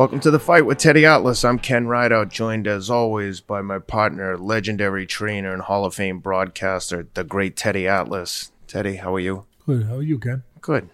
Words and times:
Welcome 0.00 0.20
to 0.20 0.30
the 0.30 0.40
fight 0.40 0.64
with 0.64 0.78
Teddy 0.78 1.04
Atlas. 1.04 1.44
I'm 1.44 1.58
Ken 1.58 1.86
Rideout, 1.86 2.30
joined 2.30 2.66
as 2.66 2.88
always 2.88 3.42
by 3.42 3.60
my 3.60 3.78
partner, 3.78 4.38
legendary 4.38 5.06
trainer 5.06 5.52
and 5.52 5.60
Hall 5.60 5.84
of 5.84 5.94
Fame 5.94 6.20
broadcaster, 6.20 7.06
the 7.12 7.22
great 7.22 7.54
Teddy 7.54 7.86
Atlas. 7.86 8.50
Teddy, 8.66 8.96
how 8.96 9.14
are 9.14 9.20
you? 9.20 9.44
Good. 9.66 9.84
How 9.88 9.96
are 9.96 10.02
you, 10.02 10.18
Ken? 10.18 10.42
Good. 10.62 10.88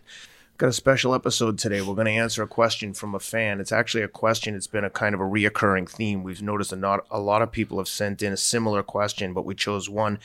Got 0.58 0.70
a 0.70 0.72
special 0.72 1.14
episode 1.14 1.56
today. 1.56 1.82
We're 1.82 1.94
going 1.94 2.06
to 2.06 2.14
answer 2.14 2.42
a 2.42 2.48
question 2.48 2.94
from 2.94 3.14
a 3.14 3.20
fan. 3.20 3.60
It's 3.60 3.70
actually 3.70 4.02
a 4.02 4.08
question. 4.08 4.56
It's 4.56 4.66
been 4.66 4.82
a 4.82 4.90
kind 4.90 5.14
of 5.14 5.20
a 5.20 5.24
reoccurring 5.24 5.88
theme. 5.88 6.24
We've 6.24 6.42
noticed 6.42 6.72
a 6.72 6.76
not 6.76 7.06
a 7.08 7.20
lot 7.20 7.42
of 7.42 7.52
people 7.52 7.78
have 7.78 7.86
sent 7.86 8.22
in 8.22 8.32
a 8.32 8.36
similar 8.36 8.82
question, 8.82 9.32
but 9.32 9.44
we 9.44 9.54
chose 9.54 9.88
one 9.88 10.18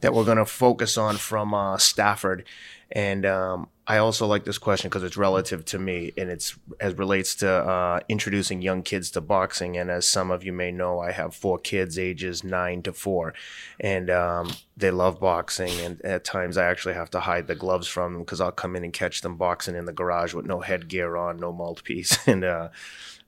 that 0.00 0.12
we're 0.12 0.26
going 0.26 0.36
to 0.36 0.44
focus 0.44 0.98
on 0.98 1.16
from 1.16 1.54
uh, 1.54 1.78
Stafford. 1.78 2.44
And 2.90 3.24
um, 3.24 3.68
I 3.84 3.96
also 3.96 4.28
like 4.28 4.44
this 4.44 4.58
question 4.58 4.88
because 4.88 5.02
it's 5.02 5.16
relative 5.16 5.64
to 5.66 5.78
me 5.78 6.12
and 6.16 6.30
it's 6.30 6.56
as 6.80 6.94
relates 6.94 7.34
to 7.36 7.50
uh, 7.50 8.00
introducing 8.08 8.62
young 8.62 8.82
kids 8.82 9.10
to 9.12 9.20
boxing. 9.20 9.76
And 9.76 9.90
as 9.90 10.06
some 10.06 10.30
of 10.30 10.44
you 10.44 10.52
may 10.52 10.70
know, 10.70 11.00
I 11.00 11.10
have 11.10 11.34
four 11.34 11.58
kids, 11.58 11.98
ages 11.98 12.44
nine 12.44 12.82
to 12.82 12.92
four, 12.92 13.34
and 13.80 14.08
um, 14.08 14.52
they 14.76 14.92
love 14.92 15.18
boxing. 15.18 15.80
And 15.80 16.00
at 16.02 16.24
times, 16.24 16.56
I 16.56 16.66
actually 16.66 16.94
have 16.94 17.10
to 17.10 17.20
hide 17.20 17.48
the 17.48 17.56
gloves 17.56 17.88
from 17.88 18.12
them 18.12 18.22
because 18.22 18.40
I'll 18.40 18.52
come 18.52 18.76
in 18.76 18.84
and 18.84 18.92
catch 18.92 19.20
them 19.20 19.36
boxing 19.36 19.74
in 19.74 19.84
the 19.84 19.92
garage 19.92 20.32
with 20.32 20.46
no 20.46 20.60
headgear 20.60 21.16
on, 21.16 21.38
no 21.38 21.52
mouthpiece, 21.52 22.16
and 22.28 22.44
uh, 22.44 22.68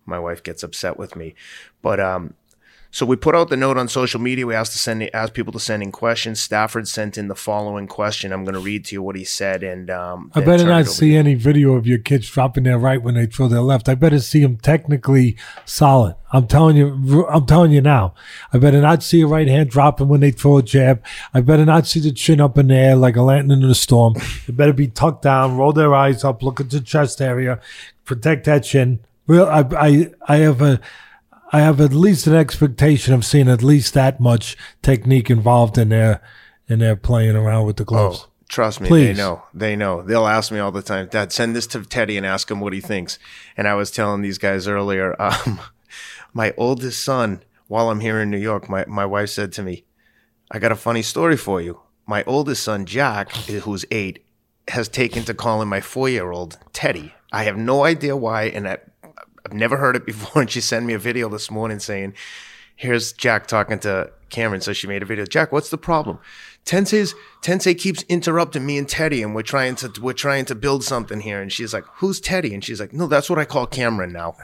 my 0.06 0.20
wife 0.20 0.44
gets 0.44 0.62
upset 0.62 0.96
with 0.96 1.16
me. 1.16 1.34
But 1.82 1.98
um, 1.98 2.34
so 2.94 3.04
we 3.04 3.16
put 3.16 3.34
out 3.34 3.48
the 3.48 3.56
note 3.56 3.76
on 3.76 3.88
social 3.88 4.20
media. 4.20 4.46
We 4.46 4.54
asked 4.54 4.70
to 4.70 4.78
send 4.78 5.12
ask 5.12 5.34
people 5.34 5.52
to 5.54 5.58
send 5.58 5.82
in 5.82 5.90
questions. 5.90 6.38
Stafford 6.40 6.86
sent 6.86 7.18
in 7.18 7.26
the 7.26 7.34
following 7.34 7.88
question. 7.88 8.32
I'm 8.32 8.44
going 8.44 8.54
to 8.54 8.60
read 8.60 8.84
to 8.84 8.94
you 8.94 9.02
what 9.02 9.16
he 9.16 9.24
said, 9.24 9.64
and 9.64 9.90
um, 9.90 10.30
I 10.32 10.40
better 10.42 10.64
not 10.64 10.86
see 10.86 11.16
any 11.16 11.34
video 11.34 11.72
of 11.72 11.88
your 11.88 11.98
kids 11.98 12.30
dropping 12.30 12.62
their 12.62 12.78
right 12.78 13.02
when 13.02 13.16
they 13.16 13.26
throw 13.26 13.48
their 13.48 13.62
left. 13.62 13.88
I 13.88 13.96
better 13.96 14.20
see 14.20 14.42
them 14.42 14.58
technically 14.58 15.36
solid. 15.64 16.14
I'm 16.32 16.46
telling 16.46 16.76
you, 16.76 17.26
I'm 17.26 17.46
telling 17.46 17.72
you 17.72 17.80
now. 17.80 18.14
I 18.52 18.58
better 18.58 18.80
not 18.80 19.02
see 19.02 19.22
a 19.22 19.26
right 19.26 19.48
hand 19.48 19.70
dropping 19.70 20.06
when 20.06 20.20
they 20.20 20.30
throw 20.30 20.58
a 20.58 20.62
jab. 20.62 21.02
I 21.34 21.40
better 21.40 21.64
not 21.64 21.88
see 21.88 21.98
the 21.98 22.12
chin 22.12 22.40
up 22.40 22.56
in 22.58 22.68
the 22.68 22.76
air 22.76 22.94
like 22.94 23.16
a 23.16 23.22
lantern 23.22 23.60
in 23.60 23.68
a 23.68 23.74
storm. 23.74 24.14
It 24.46 24.56
better 24.56 24.72
be 24.72 24.86
tucked 24.86 25.22
down, 25.22 25.56
roll 25.56 25.72
their 25.72 25.96
eyes 25.96 26.22
up, 26.22 26.44
look 26.44 26.60
at 26.60 26.70
the 26.70 26.80
chest 26.80 27.20
area, 27.20 27.58
protect 28.04 28.44
that 28.44 28.62
chin. 28.62 29.00
Real, 29.26 29.46
I, 29.46 29.64
I, 29.76 30.10
I 30.28 30.36
have 30.36 30.62
a 30.62 30.80
I 31.54 31.60
have 31.60 31.80
at 31.80 31.92
least 31.92 32.26
an 32.26 32.34
expectation 32.34 33.14
of 33.14 33.24
seeing 33.24 33.48
at 33.48 33.62
least 33.62 33.94
that 33.94 34.18
much 34.18 34.56
technique 34.82 35.30
involved 35.30 35.78
in 35.78 35.90
their 35.90 36.20
in 36.66 36.80
their 36.80 36.96
playing 36.96 37.36
around 37.36 37.64
with 37.64 37.76
the 37.76 37.84
gloves. 37.84 38.24
Oh, 38.24 38.30
trust 38.48 38.80
me, 38.80 38.88
Please. 38.88 39.16
they 39.16 39.22
know. 39.22 39.44
They 39.54 39.76
know. 39.76 40.02
They'll 40.02 40.26
ask 40.26 40.50
me 40.50 40.58
all 40.58 40.72
the 40.72 40.82
time, 40.82 41.06
Dad, 41.06 41.30
send 41.30 41.54
this 41.54 41.68
to 41.68 41.84
Teddy 41.84 42.16
and 42.16 42.26
ask 42.26 42.50
him 42.50 42.58
what 42.58 42.72
he 42.72 42.80
thinks. 42.80 43.20
And 43.56 43.68
I 43.68 43.74
was 43.74 43.92
telling 43.92 44.20
these 44.20 44.36
guys 44.36 44.66
earlier, 44.66 45.14
um, 45.22 45.60
my 46.32 46.52
oldest 46.56 47.04
son, 47.04 47.44
while 47.68 47.88
I'm 47.88 48.00
here 48.00 48.20
in 48.20 48.30
New 48.30 48.38
York, 48.38 48.68
my, 48.68 48.84
my 48.88 49.06
wife 49.06 49.30
said 49.30 49.52
to 49.52 49.62
me, 49.62 49.84
I 50.50 50.58
got 50.58 50.72
a 50.72 50.76
funny 50.76 51.02
story 51.02 51.36
for 51.36 51.60
you. 51.60 51.82
My 52.04 52.24
oldest 52.24 52.64
son, 52.64 52.84
Jack, 52.84 53.30
who's 53.30 53.84
eight, 53.92 54.24
has 54.66 54.88
taken 54.88 55.22
to 55.22 55.34
calling 55.34 55.68
my 55.68 55.80
four 55.80 56.08
year 56.08 56.32
old 56.32 56.58
Teddy. 56.72 57.14
I 57.30 57.44
have 57.44 57.56
no 57.56 57.84
idea 57.84 58.16
why, 58.16 58.44
and 58.44 58.66
that 58.66 58.93
I've 59.44 59.52
never 59.52 59.76
heard 59.76 59.96
it 59.96 60.06
before. 60.06 60.24
And 60.42 60.50
she 60.50 60.60
sent 60.60 60.86
me 60.86 60.94
a 60.94 60.98
video 60.98 61.28
this 61.28 61.50
morning 61.50 61.78
saying, 61.78 62.14
here's 62.76 63.12
Jack 63.12 63.46
talking 63.46 63.78
to 63.80 64.10
Cameron. 64.30 64.60
So 64.60 64.72
she 64.72 64.86
made 64.86 65.02
a 65.02 65.06
video. 65.06 65.24
Jack, 65.26 65.52
what's 65.52 65.70
the 65.70 65.78
problem? 65.78 66.18
Tensei's 66.64 67.14
Tensei 67.42 67.78
keeps 67.78 68.02
interrupting 68.08 68.64
me 68.64 68.78
and 68.78 68.88
Teddy, 68.88 69.22
and 69.22 69.34
we're 69.34 69.42
trying 69.42 69.76
to 69.76 69.92
we're 70.00 70.14
trying 70.14 70.46
to 70.46 70.54
build 70.54 70.82
something 70.82 71.20
here. 71.20 71.42
And 71.42 71.52
she's 71.52 71.74
like, 71.74 71.84
"Who's 71.96 72.20
Teddy?" 72.20 72.54
And 72.54 72.64
she's 72.64 72.80
like, 72.80 72.94
"No, 72.94 73.06
that's 73.06 73.28
what 73.28 73.38
I 73.38 73.44
call 73.44 73.66
Cameron 73.66 74.12
now." 74.12 74.36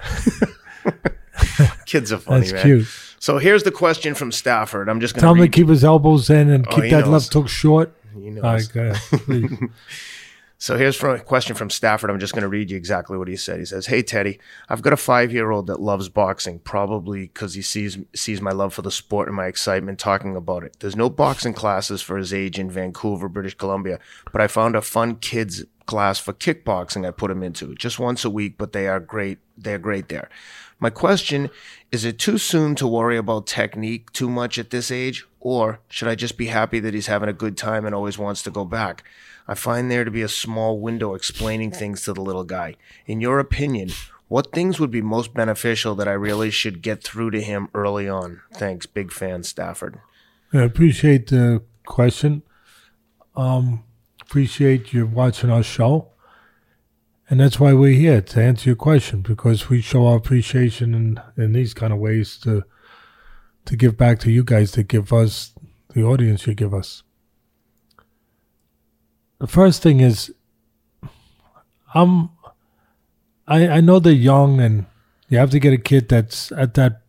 Kids 1.86 2.12
are 2.12 2.18
funny, 2.18 2.40
that's 2.40 2.52
man. 2.52 2.62
Cute. 2.62 2.86
So 3.18 3.38
here's 3.38 3.62
the 3.62 3.70
question 3.70 4.14
from 4.14 4.32
Stafford. 4.32 4.90
I'm 4.90 5.00
just 5.00 5.14
gonna 5.14 5.22
tell 5.22 5.34
him 5.34 5.40
to 5.40 5.48
keep 5.48 5.68
his 5.68 5.82
elbows 5.82 6.28
in 6.28 6.50
and 6.50 6.66
oh, 6.68 6.74
keep 6.74 6.90
that 6.90 7.06
knows. 7.06 7.08
left 7.08 7.32
hook 7.32 7.48
short. 7.48 7.92
He 8.14 8.30
knows. 8.30 8.44
All 8.44 8.52
right, 8.52 8.70
go 8.72 8.90
ahead, 8.90 9.70
So 10.62 10.76
here's 10.76 11.02
a 11.02 11.18
question 11.20 11.56
from 11.56 11.70
Stafford. 11.70 12.10
I'm 12.10 12.20
just 12.20 12.34
going 12.34 12.42
to 12.42 12.48
read 12.48 12.70
you 12.70 12.76
exactly 12.76 13.16
what 13.16 13.28
he 13.28 13.36
said. 13.36 13.60
He 13.60 13.64
says, 13.64 13.86
"Hey 13.86 14.02
Teddy, 14.02 14.38
I've 14.68 14.82
got 14.82 14.92
a 14.92 14.96
five-year-old 14.98 15.66
that 15.68 15.80
loves 15.80 16.10
boxing, 16.10 16.58
probably 16.58 17.28
because 17.28 17.54
he 17.54 17.62
sees 17.62 17.96
sees 18.14 18.42
my 18.42 18.50
love 18.50 18.74
for 18.74 18.82
the 18.82 18.90
sport 18.90 19.26
and 19.26 19.36
my 19.38 19.46
excitement 19.46 19.98
talking 19.98 20.36
about 20.36 20.62
it. 20.62 20.76
There's 20.80 20.94
no 20.94 21.08
boxing 21.08 21.54
classes 21.54 22.02
for 22.02 22.18
his 22.18 22.34
age 22.34 22.58
in 22.58 22.70
Vancouver, 22.70 23.30
British 23.30 23.54
Columbia, 23.54 24.00
but 24.32 24.42
I 24.42 24.48
found 24.48 24.76
a 24.76 24.82
fun 24.82 25.16
kids 25.16 25.64
class 25.86 26.18
for 26.18 26.34
kickboxing. 26.34 27.08
I 27.08 27.10
put 27.10 27.30
him 27.30 27.42
into 27.42 27.74
just 27.74 27.98
once 27.98 28.26
a 28.26 28.30
week, 28.30 28.58
but 28.58 28.74
they 28.74 28.86
are 28.86 29.00
great. 29.00 29.38
They're 29.56 29.78
great 29.78 30.10
there. 30.10 30.28
My 30.78 30.90
question 30.90 31.48
is: 31.90 32.04
It 32.04 32.18
too 32.18 32.36
soon 32.36 32.74
to 32.74 32.86
worry 32.86 33.16
about 33.16 33.46
technique 33.46 34.12
too 34.12 34.28
much 34.28 34.58
at 34.58 34.68
this 34.68 34.90
age, 34.90 35.24
or 35.40 35.80
should 35.88 36.08
I 36.08 36.16
just 36.16 36.36
be 36.36 36.48
happy 36.48 36.80
that 36.80 36.92
he's 36.92 37.06
having 37.06 37.30
a 37.30 37.32
good 37.32 37.56
time 37.56 37.86
and 37.86 37.94
always 37.94 38.18
wants 38.18 38.42
to 38.42 38.50
go 38.50 38.66
back?" 38.66 39.04
I 39.50 39.54
find 39.54 39.90
there 39.90 40.04
to 40.04 40.12
be 40.12 40.22
a 40.22 40.28
small 40.28 40.78
window 40.78 41.14
explaining 41.14 41.72
things 41.72 42.02
to 42.02 42.12
the 42.12 42.20
little 42.20 42.44
guy. 42.44 42.76
In 43.06 43.20
your 43.20 43.40
opinion, 43.40 43.90
what 44.28 44.52
things 44.52 44.78
would 44.78 44.92
be 44.92 45.02
most 45.02 45.34
beneficial 45.34 45.96
that 45.96 46.06
I 46.06 46.12
really 46.12 46.52
should 46.52 46.82
get 46.82 47.02
through 47.02 47.32
to 47.32 47.42
him 47.42 47.68
early 47.74 48.08
on? 48.08 48.42
Thanks, 48.54 48.86
big 48.86 49.10
fan, 49.10 49.42
Stafford. 49.42 49.98
I 50.52 50.58
appreciate 50.58 51.26
the 51.26 51.64
question. 51.84 52.42
Um, 53.34 53.82
appreciate 54.22 54.92
you 54.92 55.04
watching 55.04 55.50
our 55.50 55.64
show. 55.64 56.12
And 57.28 57.40
that's 57.40 57.58
why 57.58 57.72
we're 57.72 57.98
here 57.98 58.20
to 58.20 58.40
answer 58.40 58.70
your 58.70 58.76
question 58.76 59.20
because 59.20 59.68
we 59.68 59.80
show 59.80 60.06
our 60.06 60.16
appreciation 60.16 60.94
in, 60.94 61.20
in 61.36 61.54
these 61.54 61.74
kind 61.74 61.92
of 61.92 61.98
ways 61.98 62.38
to 62.44 62.62
to 63.64 63.76
give 63.76 63.96
back 63.96 64.20
to 64.20 64.30
you 64.30 64.44
guys, 64.44 64.70
to 64.72 64.84
give 64.84 65.12
us 65.12 65.54
the 65.92 66.04
audience 66.04 66.46
you 66.46 66.54
give 66.54 66.72
us 66.72 67.02
the 69.40 69.46
first 69.46 69.82
thing 69.82 70.00
is 70.00 70.32
I'm 71.92 72.30
I 73.48 73.68
I 73.68 73.80
know 73.80 73.98
they're 73.98 74.12
young 74.12 74.60
and 74.60 74.86
you 75.28 75.38
have 75.38 75.50
to 75.50 75.58
get 75.58 75.72
a 75.72 75.78
kid 75.78 76.08
that's 76.08 76.52
at 76.52 76.74
that 76.74 77.00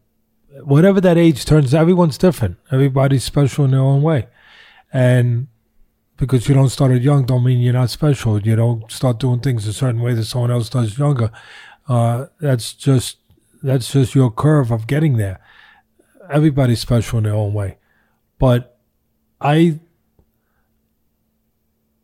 whatever 0.63 0.99
that 1.01 1.17
age 1.17 1.45
turns 1.45 1.73
everyone's 1.73 2.17
different. 2.17 2.57
Everybody's 2.71 3.23
special 3.23 3.65
in 3.65 3.71
their 3.71 3.81
own 3.81 4.01
way. 4.01 4.27
And 4.91 5.47
because 6.17 6.47
you 6.47 6.55
don't 6.55 6.69
start 6.69 6.91
it 6.91 7.01
young 7.01 7.25
don't 7.25 7.43
mean 7.43 7.59
you're 7.59 7.73
not 7.73 7.89
special. 7.89 8.41
You 8.41 8.55
don't 8.55 8.91
start 8.91 9.19
doing 9.19 9.41
things 9.41 9.67
a 9.67 9.73
certain 9.73 10.01
way 10.01 10.13
that 10.13 10.25
someone 10.25 10.51
else 10.51 10.69
does 10.69 10.97
younger. 10.97 11.31
Uh, 11.87 12.27
that's 12.39 12.73
just 12.73 13.17
that's 13.61 13.91
just 13.91 14.15
your 14.15 14.31
curve 14.31 14.71
of 14.71 14.87
getting 14.87 15.17
there. 15.17 15.39
Everybody's 16.29 16.79
special 16.79 17.17
in 17.17 17.25
their 17.25 17.33
own 17.33 17.53
way. 17.53 17.77
But 18.39 18.77
I 19.41 19.81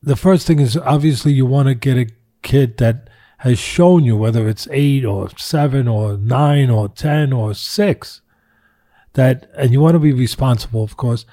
the 0.01 0.15
first 0.15 0.47
thing 0.47 0.59
is 0.59 0.77
obviously 0.77 1.33
you 1.33 1.45
want 1.45 1.67
to 1.67 1.75
get 1.75 1.97
a 1.97 2.07
kid 2.41 2.77
that 2.77 3.09
has 3.39 3.59
shown 3.59 4.03
you 4.03 4.15
whether 4.15 4.47
it's 4.47 4.67
eight 4.71 5.05
or 5.05 5.29
seven 5.37 5.87
or 5.87 6.17
nine 6.17 6.69
or 6.69 6.89
ten 6.89 7.31
or 7.31 7.53
six 7.53 8.21
that 9.13 9.49
and 9.57 9.71
you 9.71 9.79
want 9.79 9.93
to 9.93 9.99
be 9.99 10.13
responsible 10.13 10.83
of 10.83 10.97
course 10.97 11.25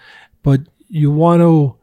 but 0.43 0.61
you 0.89 1.11
want 1.11 1.41
to 1.41 1.77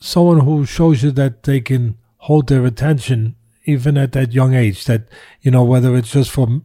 someone 0.00 0.40
who 0.40 0.66
shows 0.66 1.02
you 1.02 1.10
that 1.10 1.44
they 1.44 1.60
can 1.60 1.96
hold 2.18 2.48
their 2.48 2.64
attention 2.64 3.36
even 3.64 3.96
at 3.96 4.12
that 4.12 4.32
young 4.32 4.54
age 4.54 4.84
that 4.84 5.08
you 5.40 5.50
know 5.50 5.64
whether 5.64 5.96
it's 5.96 6.12
just 6.12 6.30
for 6.30 6.60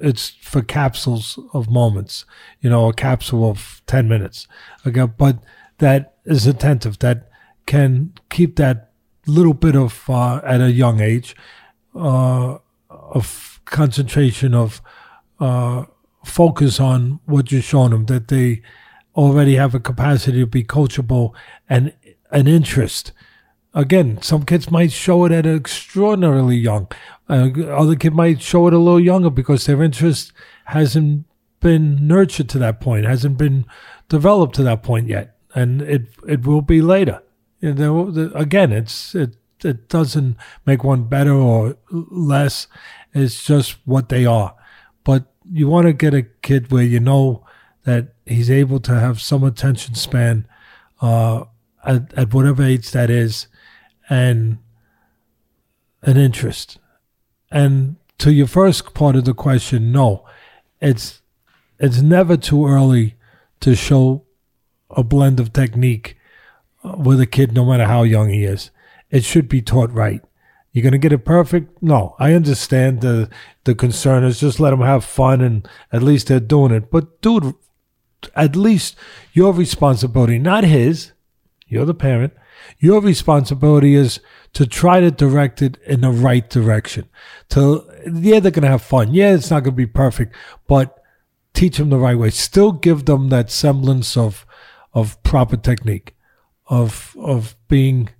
it's 0.00 0.30
for 0.40 0.62
capsules 0.62 1.38
of 1.52 1.70
moments 1.70 2.24
you 2.60 2.68
know 2.68 2.88
a 2.88 2.92
capsule 2.92 3.48
of 3.48 3.80
10 3.86 4.08
minutes 4.08 4.46
okay 4.86 5.06
but 5.06 5.38
that 5.78 6.16
is 6.24 6.46
attentive 6.46 6.98
that 6.98 7.27
can 7.68 8.14
keep 8.30 8.56
that 8.56 8.92
little 9.26 9.52
bit 9.52 9.76
of 9.76 10.08
uh, 10.08 10.40
at 10.42 10.62
a 10.62 10.72
young 10.72 11.00
age 11.00 11.36
uh, 11.94 12.56
of 12.88 13.60
concentration 13.66 14.54
of 14.54 14.80
uh, 15.38 15.84
focus 16.24 16.80
on 16.80 17.20
what 17.26 17.52
you're 17.52 17.60
showing 17.60 17.90
them 17.90 18.06
that 18.06 18.28
they 18.28 18.62
already 19.14 19.56
have 19.56 19.74
a 19.74 19.80
capacity 19.80 20.40
to 20.40 20.46
be 20.46 20.64
coachable 20.64 21.34
and 21.68 21.92
an 22.30 22.48
interest. 22.48 23.12
Again 23.74 24.20
some 24.22 24.46
kids 24.46 24.70
might 24.70 24.90
show 24.90 25.26
it 25.26 25.32
at 25.32 25.44
an 25.44 25.54
extraordinarily 25.54 26.56
young 26.56 26.88
uh, 27.28 27.50
other 27.68 27.96
kid 27.96 28.14
might 28.14 28.40
show 28.40 28.66
it 28.66 28.72
a 28.72 28.78
little 28.78 28.98
younger 28.98 29.28
because 29.28 29.66
their 29.66 29.82
interest 29.82 30.32
hasn't 30.64 31.26
been 31.60 32.06
nurtured 32.08 32.48
to 32.48 32.58
that 32.58 32.80
point 32.80 33.04
hasn't 33.04 33.36
been 33.36 33.66
developed 34.08 34.54
to 34.54 34.62
that 34.62 34.82
point 34.82 35.06
yet. 35.06 35.36
And 35.54 35.82
it 35.82 36.06
it 36.26 36.46
will 36.46 36.62
be 36.62 36.80
later 36.80 37.20
you 37.60 37.74
know, 37.74 38.08
again, 38.34 38.72
it's 38.72 39.14
it 39.14 39.36
it 39.64 39.88
doesn't 39.88 40.36
make 40.64 40.84
one 40.84 41.04
better 41.04 41.32
or 41.32 41.76
less. 41.90 42.68
It's 43.12 43.44
just 43.44 43.76
what 43.84 44.08
they 44.08 44.24
are. 44.24 44.54
But 45.04 45.32
you 45.50 45.68
want 45.68 45.86
to 45.86 45.92
get 45.92 46.14
a 46.14 46.22
kid 46.22 46.70
where 46.70 46.84
you 46.84 47.00
know 47.00 47.44
that 47.84 48.14
he's 48.26 48.50
able 48.50 48.80
to 48.80 48.92
have 48.92 49.20
some 49.20 49.42
attention 49.42 49.94
span 49.94 50.46
uh, 51.00 51.44
at, 51.84 52.12
at 52.14 52.34
whatever 52.34 52.62
age 52.62 52.90
that 52.90 53.10
is, 53.10 53.48
and 54.08 54.58
an 56.02 56.16
interest. 56.16 56.78
And 57.50 57.96
to 58.18 58.32
your 58.32 58.46
first 58.46 58.94
part 58.94 59.16
of 59.16 59.24
the 59.24 59.34
question, 59.34 59.90
no, 59.90 60.26
it's 60.80 61.22
it's 61.78 62.02
never 62.02 62.36
too 62.36 62.66
early 62.66 63.16
to 63.60 63.74
show 63.74 64.24
a 64.90 65.02
blend 65.02 65.40
of 65.40 65.52
technique 65.52 66.17
with 66.82 67.20
a 67.20 67.26
kid, 67.26 67.52
no 67.52 67.64
matter 67.64 67.86
how 67.86 68.02
young 68.02 68.28
he 68.28 68.44
is. 68.44 68.70
It 69.10 69.24
should 69.24 69.48
be 69.48 69.62
taught 69.62 69.92
right. 69.92 70.22
You're 70.72 70.84
gonna 70.84 70.98
get 70.98 71.12
it 71.12 71.24
perfect? 71.24 71.82
No, 71.82 72.14
I 72.18 72.34
understand 72.34 73.00
the 73.00 73.30
the 73.64 73.74
concern 73.74 74.22
is 74.22 74.38
just 74.38 74.60
let 74.60 74.70
them 74.70 74.82
have 74.82 75.04
fun 75.04 75.40
and 75.40 75.66
at 75.92 76.02
least 76.02 76.28
they're 76.28 76.40
doing 76.40 76.72
it. 76.72 76.90
But 76.90 77.20
dude, 77.20 77.54
at 78.34 78.54
least 78.54 78.96
your 79.32 79.52
responsibility, 79.52 80.38
not 80.38 80.64
his. 80.64 81.12
You're 81.66 81.84
the 81.84 81.94
parent. 81.94 82.32
Your 82.78 83.00
responsibility 83.00 83.94
is 83.94 84.20
to 84.52 84.66
try 84.66 85.00
to 85.00 85.10
direct 85.10 85.62
it 85.62 85.78
in 85.86 86.00
the 86.00 86.10
right 86.10 86.48
direction. 86.48 87.08
To 87.50 87.84
yeah, 88.12 88.40
they're 88.40 88.52
gonna 88.52 88.68
have 88.68 88.82
fun. 88.82 89.14
Yeah, 89.14 89.34
it's 89.34 89.50
not 89.50 89.64
gonna 89.64 89.76
be 89.76 89.86
perfect, 89.86 90.34
but 90.66 91.02
teach 91.54 91.78
them 91.78 91.90
the 91.90 91.98
right 91.98 92.18
way. 92.18 92.30
Still 92.30 92.72
give 92.72 93.04
them 93.06 93.30
that 93.30 93.50
semblance 93.50 94.16
of 94.16 94.46
of 94.94 95.20
proper 95.22 95.56
technique, 95.56 96.14
of 96.68 97.16
of 97.18 97.56
being 97.68 98.10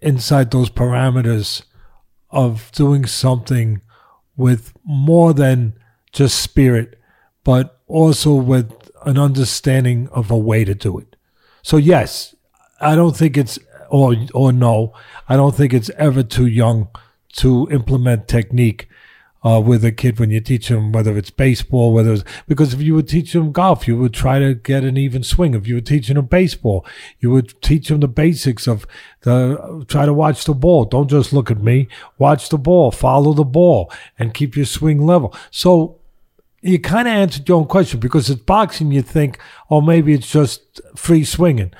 inside 0.00 0.50
those 0.50 0.70
parameters 0.70 1.62
of 2.30 2.70
doing 2.72 3.04
something 3.04 3.80
with 4.36 4.72
more 4.84 5.34
than 5.34 5.74
just 6.12 6.40
spirit, 6.40 6.98
but 7.44 7.80
also 7.86 8.34
with 8.34 8.90
an 9.04 9.18
understanding 9.18 10.08
of 10.08 10.30
a 10.30 10.38
way 10.38 10.64
to 10.64 10.74
do 10.74 10.98
it. 10.98 11.16
So 11.62 11.76
yes, 11.76 12.34
I 12.80 12.94
don't 12.94 13.16
think 13.16 13.36
it's 13.36 13.58
or 13.90 14.14
or 14.34 14.52
no, 14.52 14.94
I 15.28 15.36
don't 15.36 15.54
think 15.54 15.74
it's 15.74 15.90
ever 15.90 16.22
too 16.22 16.46
young 16.46 16.88
to 17.34 17.68
implement 17.70 18.28
technique 18.28 18.88
uh, 19.42 19.60
with 19.64 19.84
a 19.84 19.92
kid 19.92 20.18
when 20.18 20.30
you 20.30 20.40
teach 20.40 20.68
them 20.68 20.92
whether 20.92 21.16
it's 21.16 21.30
baseball, 21.30 21.92
whether 21.92 22.12
it's 22.12 22.24
because 22.46 22.74
if 22.74 22.82
you 22.82 22.94
would 22.94 23.08
teach 23.08 23.32
them 23.32 23.52
golf, 23.52 23.88
you 23.88 23.96
would 23.96 24.12
try 24.12 24.38
to 24.38 24.54
get 24.54 24.84
an 24.84 24.96
even 24.96 25.22
swing. 25.22 25.54
If 25.54 25.66
you 25.66 25.76
were 25.76 25.80
teaching 25.80 26.16
them 26.16 26.26
baseball, 26.26 26.84
you 27.20 27.30
would 27.30 27.60
teach 27.62 27.88
them 27.88 28.00
the 28.00 28.08
basics 28.08 28.68
of 28.68 28.86
the 29.22 29.84
try 29.88 30.04
to 30.04 30.12
watch 30.12 30.44
the 30.44 30.54
ball. 30.54 30.84
Don't 30.84 31.08
just 31.08 31.32
look 31.32 31.50
at 31.50 31.62
me. 31.62 31.88
Watch 32.18 32.50
the 32.50 32.58
ball, 32.58 32.90
follow 32.90 33.32
the 33.32 33.44
ball, 33.44 33.90
and 34.18 34.34
keep 34.34 34.56
your 34.56 34.66
swing 34.66 35.06
level. 35.06 35.34
So 35.50 36.00
you 36.60 36.78
kind 36.78 37.08
of 37.08 37.14
answered 37.14 37.48
your 37.48 37.58
own 37.58 37.66
question 37.66 38.00
because 38.00 38.28
it's 38.28 38.42
boxing. 38.42 38.92
You 38.92 39.02
think, 39.02 39.38
oh, 39.70 39.80
maybe 39.80 40.12
it's 40.12 40.30
just 40.30 40.80
free 40.94 41.24
swinging. 41.24 41.72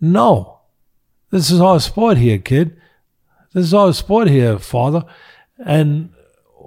No, 0.00 0.60
this 1.30 1.50
is 1.50 1.60
our 1.60 1.80
sport 1.80 2.16
here, 2.16 2.38
kid. 2.38 2.80
This 3.52 3.66
is 3.66 3.74
our 3.74 3.92
sport 3.92 4.28
here, 4.28 4.58
father. 4.58 5.04
And 5.64 6.13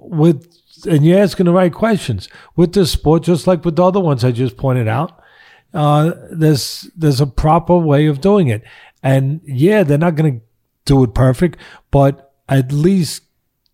with 0.10 0.58
and 0.86 1.06
you're 1.06 1.20
asking 1.20 1.46
the 1.46 1.54
right 1.54 1.74
questions 1.74 2.30
with 2.56 2.74
this 2.74 2.92
sport, 2.92 3.24
just 3.24 3.48
like 3.48 3.66
with 3.66 3.76
the 3.76 3.84
other 3.84 4.00
ones 4.00 4.24
I 4.24 4.32
just 4.32 4.58
pointed 4.58 4.88
out. 4.88 5.22
Uh, 5.74 6.12
there's 6.32 6.90
there's 6.96 7.22
a 7.22 7.28
proper 7.28 7.78
way 7.78 8.08
of 8.08 8.22
doing 8.22 8.48
it, 8.48 8.64
and 9.04 9.42
yeah, 9.44 9.84
they're 9.84 9.98
not 9.98 10.16
going 10.16 10.40
to 10.40 10.46
do 10.86 11.04
it 11.04 11.14
perfect, 11.14 11.58
but 11.92 12.34
at 12.48 12.72
least 12.72 13.24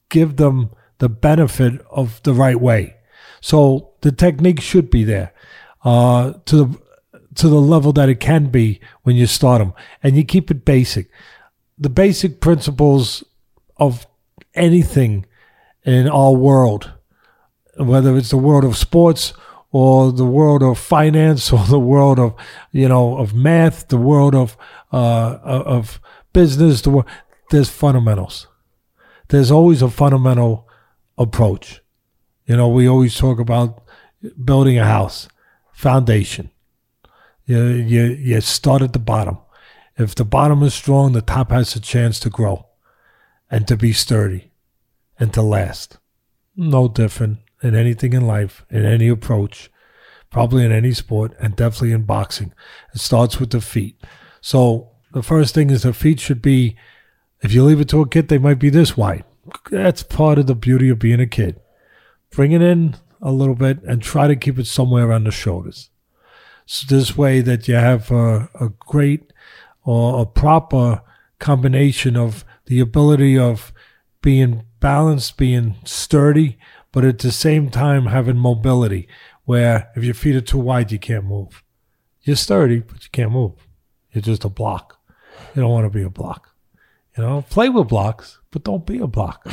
give 0.10 0.38
them 0.38 0.72
the 0.98 1.10
benefit 1.10 1.82
of 1.92 2.22
the 2.24 2.34
right 2.34 2.60
way. 2.60 2.96
So 3.42 3.92
the 4.02 4.12
technique 4.12 4.62
should 4.62 4.90
be 4.90 5.04
there 5.04 5.34
uh, 5.84 6.34
to 6.46 6.56
the 6.56 6.82
to 7.36 7.48
the 7.48 7.62
level 7.62 7.92
that 7.94 8.10
it 8.10 8.20
can 8.20 8.48
be 8.48 8.80
when 9.04 9.16
you 9.16 9.28
start 9.28 9.60
them, 9.60 9.74
and 10.02 10.16
you 10.16 10.24
keep 10.24 10.50
it 10.50 10.66
basic. 10.66 11.10
The 11.78 11.90
basic 11.90 12.40
principles 12.40 13.24
of 13.78 14.08
anything 14.56 15.26
in 15.86 16.08
our 16.08 16.32
world, 16.32 16.92
whether 17.78 18.16
it's 18.18 18.30
the 18.30 18.38
world 18.38 18.64
of 18.64 18.78
sports 18.78 19.34
or 19.72 20.12
the 20.12 20.26
world 20.26 20.64
of 20.64 20.78
finance 20.78 21.52
or 21.54 21.66
the 21.66 21.80
world 21.80 22.20
of 22.20 22.36
you 22.72 22.88
know 22.88 23.18
of 23.18 23.34
math, 23.34 23.88
the 23.90 23.98
world 23.98 24.36
of 24.36 24.58
uh, 24.92 25.40
of 25.44 26.00
business. 26.32 26.82
The 26.82 26.90
world, 26.90 27.08
there's 27.52 27.70
fundamentals. 27.70 28.48
There's 29.30 29.52
always 29.52 29.82
a 29.82 29.90
fundamental 29.90 30.68
approach. 31.18 31.82
You 32.46 32.58
know, 32.58 32.68
we 32.68 32.88
always 32.88 33.16
talk 33.16 33.40
about 33.40 33.84
building 34.44 34.78
a 34.78 34.86
house, 34.86 35.28
foundation. 35.72 36.52
You 37.46 37.66
you 37.66 38.04
you 38.04 38.42
start 38.42 38.82
at 38.82 38.94
the 38.94 39.00
bottom. 39.00 39.38
If 39.96 40.16
the 40.16 40.26
bottom 40.26 40.64
is 40.64 40.74
strong, 40.74 41.12
the 41.12 41.22
top 41.22 41.52
has 41.52 41.76
a 41.76 41.80
chance 41.80 42.20
to 42.22 42.30
grow 42.30 42.66
and 43.52 43.68
to 43.68 43.78
be 43.78 43.94
sturdy 43.94 44.53
and 45.20 45.34
to 45.34 45.42
last. 45.42 45.98
No 46.56 46.88
different 46.88 47.40
in 47.62 47.76
anything 47.76 48.14
in 48.14 48.28
life, 48.28 48.66
in 48.70 48.86
any 48.86 49.08
approach, 49.08 49.72
probably 50.30 50.66
in 50.66 50.72
any 50.72 50.94
sport, 50.94 51.34
and 51.40 51.56
definitely 51.56 51.94
in 51.94 52.04
boxing. 52.04 52.54
It 52.94 53.00
starts 53.00 53.40
with 53.40 53.52
the 53.52 53.62
feet. 53.62 54.02
So 54.42 54.92
the 55.14 55.24
first 55.24 55.54
thing 55.54 55.70
is 55.70 55.84
the 55.84 55.94
feet 55.94 56.20
should 56.20 56.42
be, 56.42 56.76
if 57.42 57.54
you 57.54 57.64
leave 57.64 57.80
it 57.80 57.90
to 57.90 58.02
a 58.02 58.08
kid, 58.08 58.28
they 58.28 58.38
might 58.38 58.60
be 58.60 58.70
this 58.70 58.98
wide. 58.98 59.24
That's 59.70 60.04
part 60.04 60.40
of 60.40 60.48
the 60.48 60.56
beauty 60.56 60.90
of 60.90 61.00
being 61.00 61.20
a 61.20 61.28
kid. 61.28 61.60
Bring 62.32 62.52
it 62.52 62.62
in 62.62 62.96
a 63.22 63.32
little 63.32 63.56
bit 63.56 63.82
and 63.84 64.02
try 64.02 64.28
to 64.28 64.36
keep 64.36 64.60
it 64.60 64.68
somewhere 64.68 65.08
around 65.08 65.26
the 65.26 65.32
shoulders. 65.32 65.90
So 66.66 66.86
this 66.88 67.18
way 67.18 67.42
that 67.42 67.68
you 67.68 67.76
have 67.76 68.10
a, 68.12 68.50
a 68.60 68.70
great 68.80 69.32
or 69.84 70.22
a 70.22 70.26
proper 70.26 71.02
combination 71.40 72.16
of 72.16 72.46
the 72.66 72.80
ability 72.80 73.38
of 73.38 73.73
being 74.24 74.64
balanced, 74.80 75.38
being 75.38 75.76
sturdy, 75.84 76.58
but 76.92 77.06
at 77.06 77.20
the 77.20 77.32
same 77.32 77.70
time 77.70 78.08
having 78.08 78.38
mobility, 78.38 79.08
where 79.46 79.92
if 79.96 80.04
your 80.04 80.16
feet 80.16 80.36
are 80.36 80.42
too 80.42 80.58
wide, 80.58 80.92
you 80.92 80.98
can't 80.98 81.26
move. 81.26 81.62
You're 82.24 82.38
sturdy, 82.38 82.80
but 82.80 83.04
you 83.04 83.10
can't 83.12 83.34
move. 83.34 83.54
You're 84.12 84.24
just 84.24 84.46
a 84.46 84.50
block. 84.50 85.00
You 85.54 85.62
don't 85.62 85.72
want 85.72 85.86
to 85.86 85.96
be 85.96 86.04
a 86.04 86.10
block. 86.10 86.50
You 87.16 87.24
know, 87.24 87.46
play 87.50 87.70
with 87.70 87.90
blocks, 87.90 88.40
but 88.50 88.64
don't 88.64 88.86
be 88.86 88.98
a 88.98 89.08
block. 89.08 89.46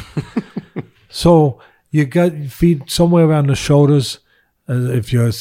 so 1.11 1.61
you 1.91 2.07
got 2.07 2.37
your 2.37 2.49
feet 2.49 2.91
somewhere 2.91 3.27
around 3.27 3.49
the 3.49 3.57
shoulders. 3.57 4.21
Uh, 4.69 4.93
if 4.93 5.13
you're 5.13 5.33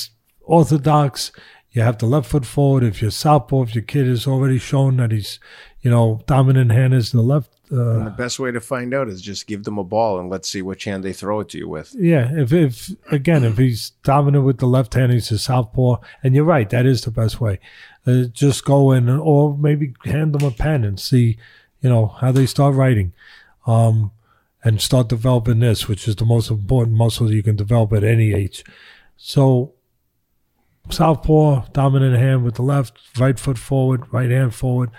orthodox, 0.41 1.31
you 1.71 1.83
have 1.83 1.99
the 1.99 2.07
left 2.07 2.29
foot 2.29 2.45
forward. 2.45 2.83
If 2.83 3.01
you're 3.01 3.11
southpaw, 3.11 3.63
if 3.63 3.75
your 3.75 3.83
kid 3.83 4.07
has 4.07 4.25
already 4.25 4.57
shown 4.57 4.97
that 4.97 5.11
he's, 5.11 5.39
you 5.81 5.91
know, 5.91 6.21
dominant 6.25 6.71
hand 6.71 6.95
is 6.95 7.11
the 7.11 7.21
left 7.21 7.55
uh, 7.71 8.05
the 8.05 8.15
best 8.17 8.39
way 8.39 8.51
to 8.51 8.59
find 8.59 8.95
out 8.95 9.07
is 9.07 9.21
just 9.21 9.45
give 9.45 9.63
them 9.63 9.77
a 9.77 9.83
ball 9.83 10.19
and 10.19 10.29
let's 10.29 10.49
see 10.49 10.61
which 10.61 10.85
hand 10.85 11.03
they 11.03 11.13
throw 11.13 11.41
it 11.41 11.49
to 11.49 11.57
you 11.59 11.69
with. 11.69 11.95
Yeah, 11.97 12.31
if 12.35 12.51
if 12.51 12.91
again 13.11 13.43
if 13.43 13.57
he's 13.57 13.91
dominant 14.03 14.43
with 14.43 14.57
the 14.57 14.65
left 14.65 14.95
hand, 14.95 15.11
he's 15.11 15.31
a 15.31 15.37
southpaw, 15.37 15.97
and 16.23 16.33
you're 16.33 16.45
right, 16.45 16.69
that 16.71 16.87
is 16.87 17.03
the 17.03 17.11
best 17.11 17.39
way. 17.39 17.59
Uh, 18.07 18.23
just 18.23 18.65
go 18.65 18.91
in, 18.91 19.07
or 19.07 19.55
maybe 19.55 19.93
hand 20.05 20.33
them 20.33 20.47
a 20.47 20.51
pen 20.51 20.83
and 20.83 20.99
see, 20.99 21.37
you 21.81 21.89
know, 21.89 22.07
how 22.07 22.31
they 22.31 22.47
start 22.47 22.73
writing, 22.73 23.13
um, 23.67 24.11
and 24.63 24.81
start 24.81 25.07
developing 25.07 25.59
this, 25.59 25.87
which 25.87 26.07
is 26.07 26.15
the 26.15 26.25
most 26.25 26.49
important 26.49 26.97
muscle 26.97 27.31
you 27.31 27.43
can 27.43 27.55
develop 27.55 27.93
at 27.93 28.03
any 28.03 28.33
age. 28.33 28.63
So, 29.15 29.73
southpaw, 30.89 31.67
dominant 31.71 32.17
hand 32.17 32.43
with 32.43 32.55
the 32.55 32.63
left, 32.63 32.97
right 33.19 33.37
foot 33.37 33.59
forward, 33.59 34.11
right 34.11 34.31
hand 34.31 34.55
forward 34.55 34.89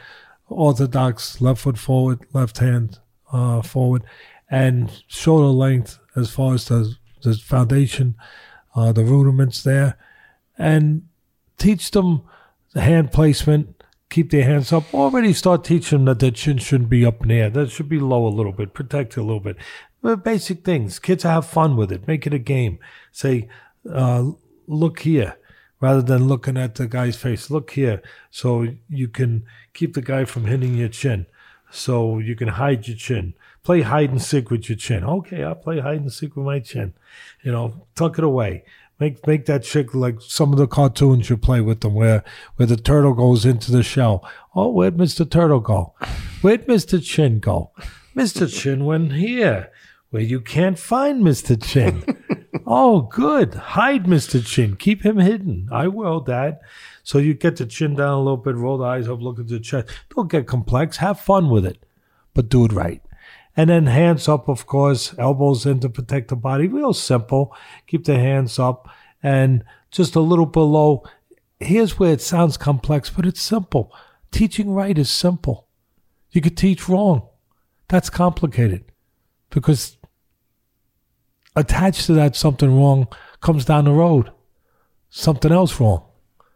orthodox 0.50 1.40
left 1.40 1.60
foot 1.62 1.78
forward, 1.78 2.26
left 2.32 2.58
hand 2.58 2.98
uh, 3.32 3.62
forward, 3.62 4.02
and 4.50 5.02
shoulder 5.06 5.46
length 5.46 5.98
as 6.16 6.30
far 6.30 6.54
as 6.54 6.66
the, 6.66 6.96
the 7.22 7.34
foundation, 7.34 8.16
uh, 8.74 8.92
the 8.92 9.04
rudiments 9.04 9.62
there, 9.62 9.96
and 10.58 11.06
teach 11.58 11.90
them 11.92 12.22
the 12.72 12.80
hand 12.80 13.12
placement. 13.12 13.82
Keep 14.10 14.32
their 14.32 14.42
hands 14.42 14.72
up. 14.72 14.92
Already 14.92 15.32
start 15.32 15.62
teaching 15.62 15.98
them 15.98 16.04
that 16.06 16.18
their 16.18 16.32
chin 16.32 16.58
shouldn't 16.58 16.90
be 16.90 17.06
up 17.06 17.22
in 17.22 17.28
the 17.28 17.34
air. 17.36 17.50
That 17.50 17.70
should 17.70 17.88
be 17.88 18.00
low 18.00 18.26
a 18.26 18.28
little 18.28 18.50
bit. 18.50 18.74
Protect 18.74 19.12
it 19.12 19.20
a 19.20 19.22
little 19.22 19.38
bit. 19.38 19.56
But 20.02 20.24
basic 20.24 20.64
things. 20.64 20.98
Kids 20.98 21.22
have 21.22 21.46
fun 21.46 21.76
with 21.76 21.92
it. 21.92 22.08
Make 22.08 22.26
it 22.26 22.34
a 22.34 22.38
game. 22.40 22.80
Say, 23.12 23.48
uh, 23.88 24.32
look 24.66 25.00
here 25.00 25.36
rather 25.80 26.02
than 26.02 26.28
looking 26.28 26.56
at 26.56 26.74
the 26.74 26.86
guy's 26.86 27.16
face. 27.16 27.50
Look 27.50 27.70
here, 27.72 28.02
so 28.30 28.68
you 28.88 29.08
can 29.08 29.44
keep 29.74 29.94
the 29.94 30.02
guy 30.02 30.24
from 30.24 30.44
hitting 30.44 30.74
your 30.74 30.88
chin. 30.88 31.26
So 31.70 32.18
you 32.18 32.34
can 32.34 32.48
hide 32.48 32.88
your 32.88 32.96
chin. 32.96 33.34
Play 33.62 33.82
hide 33.82 34.10
and 34.10 34.20
seek 34.20 34.50
with 34.50 34.68
your 34.68 34.76
chin. 34.76 35.04
Okay, 35.04 35.44
I'll 35.44 35.54
play 35.54 35.80
hide 35.80 36.00
and 36.00 36.12
seek 36.12 36.34
with 36.34 36.46
my 36.46 36.58
chin. 36.58 36.94
You 37.42 37.52
know, 37.52 37.86
tuck 37.94 38.18
it 38.18 38.24
away. 38.24 38.64
Make 38.98 39.26
make 39.26 39.46
that 39.46 39.62
chick 39.62 39.94
like 39.94 40.20
some 40.20 40.52
of 40.52 40.58
the 40.58 40.66
cartoons 40.66 41.30
you 41.30 41.36
play 41.36 41.60
with 41.60 41.80
them, 41.80 41.94
where 41.94 42.22
where 42.56 42.66
the 42.66 42.76
turtle 42.76 43.14
goes 43.14 43.46
into 43.46 43.72
the 43.72 43.82
shell. 43.82 44.28
Oh, 44.54 44.68
where'd 44.70 44.98
Mister 44.98 45.24
Turtle 45.24 45.60
go? 45.60 45.94
Where'd 46.42 46.68
Mister 46.68 47.00
Chin 47.00 47.38
go? 47.38 47.70
Mister 48.14 48.46
Chin 48.46 48.84
went 48.84 49.12
here, 49.12 49.70
where 50.10 50.22
you 50.22 50.40
can't 50.40 50.78
find 50.78 51.22
Mister 51.22 51.56
Chin. 51.56 52.04
Oh, 52.70 53.02
good. 53.02 53.54
Hide 53.54 54.04
Mr. 54.04 54.44
Chin. 54.44 54.76
Keep 54.76 55.04
him 55.04 55.18
hidden. 55.18 55.68
I 55.72 55.88
will, 55.88 56.20
Dad. 56.20 56.60
So 57.02 57.18
you 57.18 57.34
get 57.34 57.56
the 57.56 57.66
chin 57.66 57.96
down 57.96 58.14
a 58.14 58.18
little 58.18 58.36
bit, 58.36 58.54
roll 58.54 58.78
the 58.78 58.84
eyes 58.84 59.08
up, 59.08 59.20
look 59.20 59.40
at 59.40 59.48
the 59.48 59.58
chest. 59.58 59.88
Don't 60.14 60.30
get 60.30 60.46
complex. 60.46 60.98
Have 60.98 61.18
fun 61.18 61.50
with 61.50 61.66
it, 61.66 61.84
but 62.32 62.48
do 62.48 62.64
it 62.64 62.72
right. 62.72 63.02
And 63.56 63.68
then 63.68 63.86
hands 63.86 64.28
up, 64.28 64.48
of 64.48 64.66
course, 64.66 65.14
elbows 65.18 65.66
in 65.66 65.80
to 65.80 65.88
protect 65.88 66.28
the 66.28 66.36
body. 66.36 66.68
Real 66.68 66.94
simple. 66.94 67.54
Keep 67.88 68.04
the 68.04 68.16
hands 68.16 68.58
up 68.60 68.88
and 69.22 69.64
just 69.90 70.14
a 70.14 70.20
little 70.20 70.46
below. 70.46 71.02
Here's 71.58 71.98
where 71.98 72.12
it 72.12 72.22
sounds 72.22 72.56
complex, 72.56 73.10
but 73.10 73.26
it's 73.26 73.42
simple. 73.42 73.92
Teaching 74.30 74.72
right 74.72 74.96
is 74.96 75.10
simple. 75.10 75.66
You 76.30 76.40
could 76.40 76.56
teach 76.56 76.88
wrong. 76.88 77.26
That's 77.88 78.08
complicated 78.08 78.84
because 79.50 79.96
attached 81.56 82.06
to 82.06 82.12
that 82.14 82.36
something 82.36 82.76
wrong 82.76 83.08
comes 83.40 83.64
down 83.64 83.84
the 83.84 83.92
road. 83.92 84.30
Something 85.10 85.50
else 85.50 85.80
wrong, 85.80 86.04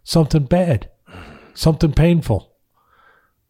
something 0.04 0.44
bad, 0.44 0.88
something 1.54 1.92
painful. 1.92 2.52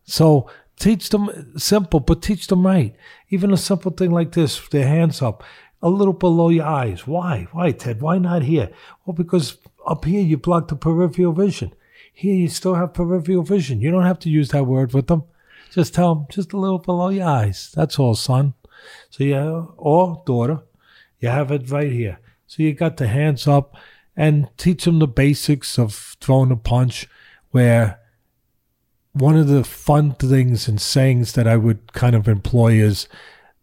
So 0.04 0.48
teach 0.78 1.10
them 1.10 1.54
simple, 1.58 2.00
but 2.00 2.22
teach 2.22 2.46
them 2.46 2.66
right. 2.66 2.96
Even 3.28 3.52
a 3.52 3.58
simple 3.58 3.90
thing 3.90 4.10
like 4.10 4.32
this, 4.32 4.66
their 4.68 4.88
hands 4.88 5.20
up, 5.20 5.44
a 5.82 5.90
little 5.90 6.14
below 6.14 6.48
your 6.48 6.64
eyes. 6.64 7.06
Why? 7.06 7.48
Why, 7.52 7.72
Ted? 7.72 8.00
Why 8.00 8.16
not 8.16 8.44
here? 8.44 8.70
Well, 9.04 9.14
because 9.14 9.58
up 9.86 10.06
here 10.06 10.22
you 10.22 10.38
block 10.38 10.68
the 10.68 10.76
peripheral 10.76 11.32
vision. 11.32 11.74
Here 12.14 12.34
you 12.34 12.48
still 12.48 12.74
have 12.74 12.94
peripheral 12.94 13.42
vision. 13.42 13.82
You 13.82 13.90
don't 13.90 14.04
have 14.04 14.20
to 14.20 14.30
use 14.30 14.48
that 14.50 14.64
word 14.64 14.94
with 14.94 15.08
them. 15.08 15.24
Just 15.70 15.92
tell 15.92 16.14
them 16.14 16.26
just 16.30 16.54
a 16.54 16.56
little 16.56 16.78
below 16.78 17.10
your 17.10 17.28
eyes. 17.28 17.72
That's 17.74 17.98
all, 17.98 18.14
son. 18.14 18.54
So 19.10 19.24
yeah, 19.24 19.64
or 19.76 20.22
daughter, 20.24 20.60
you 21.24 21.30
have 21.30 21.50
it 21.50 21.70
right 21.70 21.90
here. 21.90 22.18
So 22.46 22.62
you 22.62 22.74
got 22.74 22.98
the 22.98 23.08
hands 23.08 23.48
up 23.48 23.74
and 24.14 24.48
teach 24.58 24.84
them 24.84 24.98
the 24.98 25.08
basics 25.08 25.78
of 25.78 26.16
throwing 26.20 26.50
a 26.52 26.56
punch 26.56 27.08
where 27.50 27.98
one 29.12 29.36
of 29.36 29.48
the 29.48 29.64
fun 29.64 30.12
things 30.14 30.68
and 30.68 30.78
sayings 30.78 31.32
that 31.32 31.48
I 31.48 31.56
would 31.56 31.94
kind 31.94 32.14
of 32.14 32.28
employ 32.28 32.74
is 32.74 33.08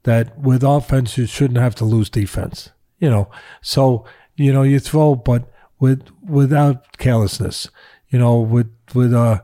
that 0.04 0.40
with 0.40 0.64
offense 0.64 1.20
you 1.20 1.28
shouldn't 1.28 1.60
have 1.60 1.76
to 1.76 1.86
lose 1.86 2.10
defense. 2.10 2.72
You 2.98 3.10
know, 3.12 3.30
so 3.62 4.06
you 4.36 4.52
know 4.52 4.64
you 4.64 4.80
throw, 4.80 5.16
but 5.16 5.48
with 5.80 6.08
without 6.24 6.98
carelessness. 6.98 7.70
You 8.10 8.20
know, 8.20 8.40
with 8.40 8.72
with 8.94 9.14
a 9.14 9.44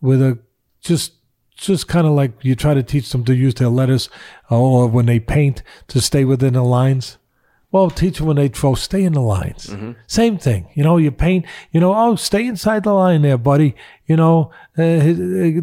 with 0.00 0.22
a 0.22 0.38
just 0.80 1.12
just 1.56 1.88
kind 1.88 2.06
of 2.06 2.12
like 2.12 2.32
you 2.42 2.54
try 2.54 2.72
to 2.72 2.82
teach 2.82 3.10
them 3.10 3.24
to 3.24 3.34
use 3.34 3.54
their 3.54 3.68
letters 3.68 4.08
uh, 4.50 4.58
or 4.58 4.86
when 4.86 5.06
they 5.06 5.20
paint 5.20 5.62
to 5.88 6.00
stay 6.00 6.24
within 6.24 6.54
the 6.54 6.62
lines. 6.62 7.18
Well, 7.70 7.90
teach 7.90 8.18
them 8.18 8.28
when 8.28 8.36
they 8.36 8.48
throw, 8.48 8.74
stay 8.74 9.04
in 9.04 9.12
the 9.12 9.20
lines. 9.20 9.66
Mm-hmm. 9.66 9.92
Same 10.06 10.38
thing. 10.38 10.70
You 10.74 10.82
know, 10.84 10.96
you 10.96 11.10
paint, 11.10 11.44
you 11.70 11.80
know, 11.80 11.94
oh, 11.94 12.16
stay 12.16 12.46
inside 12.46 12.84
the 12.84 12.94
line 12.94 13.20
there, 13.22 13.36
buddy. 13.36 13.74
You 14.06 14.16
know, 14.16 14.50
uh, 14.78 15.04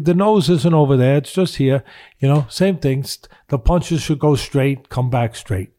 the 0.00 0.14
nose 0.16 0.48
isn't 0.48 0.74
over 0.74 0.96
there. 0.96 1.16
It's 1.16 1.32
just 1.32 1.56
here. 1.56 1.82
You 2.20 2.28
know, 2.28 2.46
same 2.48 2.78
thing. 2.78 3.04
The 3.48 3.58
punches 3.58 4.02
should 4.02 4.20
go 4.20 4.36
straight, 4.36 4.88
come 4.88 5.10
back 5.10 5.34
straight. 5.34 5.70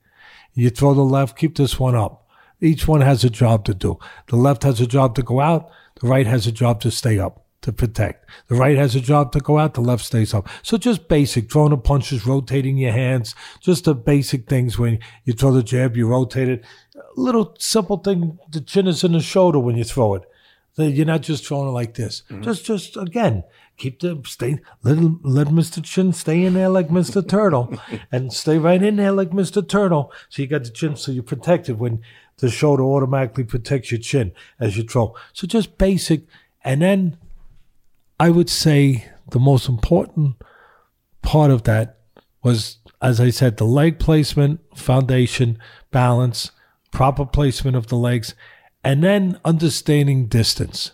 You 0.53 0.69
throw 0.69 0.93
the 0.93 1.01
left, 1.01 1.37
keep 1.37 1.55
this 1.55 1.79
one 1.79 1.95
up. 1.95 2.27
Each 2.59 2.87
one 2.87 3.01
has 3.01 3.23
a 3.23 3.29
job 3.29 3.63
to 3.65 3.73
do. 3.73 3.97
The 4.27 4.35
left 4.35 4.63
has 4.63 4.81
a 4.81 4.87
job 4.87 5.15
to 5.15 5.23
go 5.23 5.39
out. 5.39 5.69
The 6.01 6.07
right 6.07 6.27
has 6.27 6.45
a 6.45 6.51
job 6.51 6.81
to 6.81 6.91
stay 6.91 7.19
up 7.19 7.46
to 7.67 7.73
protect. 7.73 8.29
The 8.47 8.55
right 8.55 8.77
has 8.77 8.95
a 8.95 9.01
job 9.01 9.33
to 9.33 9.41
go 9.41 9.59
out, 9.59 9.73
the 9.73 9.81
left 9.81 10.05
stays 10.05 10.33
up. 10.33 10.47
So 10.63 10.77
just 10.77 11.09
basic, 11.09 11.51
throwing 11.51 11.71
the 11.71 11.77
punches, 11.77 12.25
rotating 12.25 12.77
your 12.77 12.93
hands, 12.93 13.35
just 13.59 13.83
the 13.83 13.93
basic 13.93 14.47
things 14.47 14.79
when 14.79 14.99
you 15.25 15.33
throw 15.33 15.51
the 15.51 15.61
jab, 15.61 15.97
you 15.97 16.07
rotate 16.07 16.47
it. 16.47 16.63
A 16.95 17.19
little 17.19 17.53
simple 17.59 17.97
thing, 17.97 18.39
the 18.49 18.61
chin 18.61 18.87
is 18.87 19.03
in 19.03 19.11
the 19.11 19.19
shoulder 19.19 19.59
when 19.59 19.75
you 19.75 19.83
throw 19.83 20.15
it. 20.15 20.23
You're 20.77 21.05
not 21.05 21.23
just 21.23 21.45
throwing 21.45 21.67
it 21.67 21.71
like 21.71 21.95
this. 21.95 22.23
Mm-hmm. 22.29 22.43
Just, 22.43 22.63
just 22.63 22.95
again, 22.95 23.43
keep 23.75 23.99
the 23.99 24.21
stay. 24.25 24.59
Let 24.83 24.97
let 25.23 25.47
Mr. 25.47 25.83
Chin 25.83 26.13
stay 26.13 26.45
in 26.45 26.53
there 26.53 26.69
like 26.69 26.87
Mr. 26.87 27.27
Turtle, 27.27 27.73
and 28.11 28.31
stay 28.31 28.59
right 28.59 28.81
in 28.81 28.95
there 28.95 29.11
like 29.11 29.31
Mr. 29.31 29.67
Turtle. 29.67 30.13
So 30.29 30.43
you 30.43 30.47
got 30.47 30.63
the 30.63 30.69
chin, 30.69 30.95
so 30.95 31.11
you're 31.11 31.23
protected 31.23 31.79
when 31.79 32.03
the 32.37 32.51
shoulder 32.51 32.83
automatically 32.83 33.43
protects 33.43 33.91
your 33.91 33.99
chin 33.99 34.31
as 34.59 34.77
you 34.77 34.83
throw. 34.83 35.15
So 35.33 35.47
just 35.47 35.79
basic, 35.79 36.27
and 36.63 36.83
then 36.83 37.17
I 38.19 38.29
would 38.29 38.49
say 38.49 39.09
the 39.29 39.39
most 39.39 39.69
important 39.69 40.35
part 41.21 41.51
of 41.51 41.63
that 41.63 41.99
was, 42.43 42.77
as 43.01 43.19
I 43.19 43.29
said, 43.29 43.57
the 43.57 43.65
leg 43.65 43.99
placement, 43.99 44.61
foundation, 44.75 45.59
balance, 45.91 46.51
proper 46.91 47.25
placement 47.25 47.77
of 47.77 47.87
the 47.87 47.95
legs, 47.95 48.33
and 48.83 49.03
then 49.03 49.39
understanding 49.43 50.27
distance. 50.27 50.93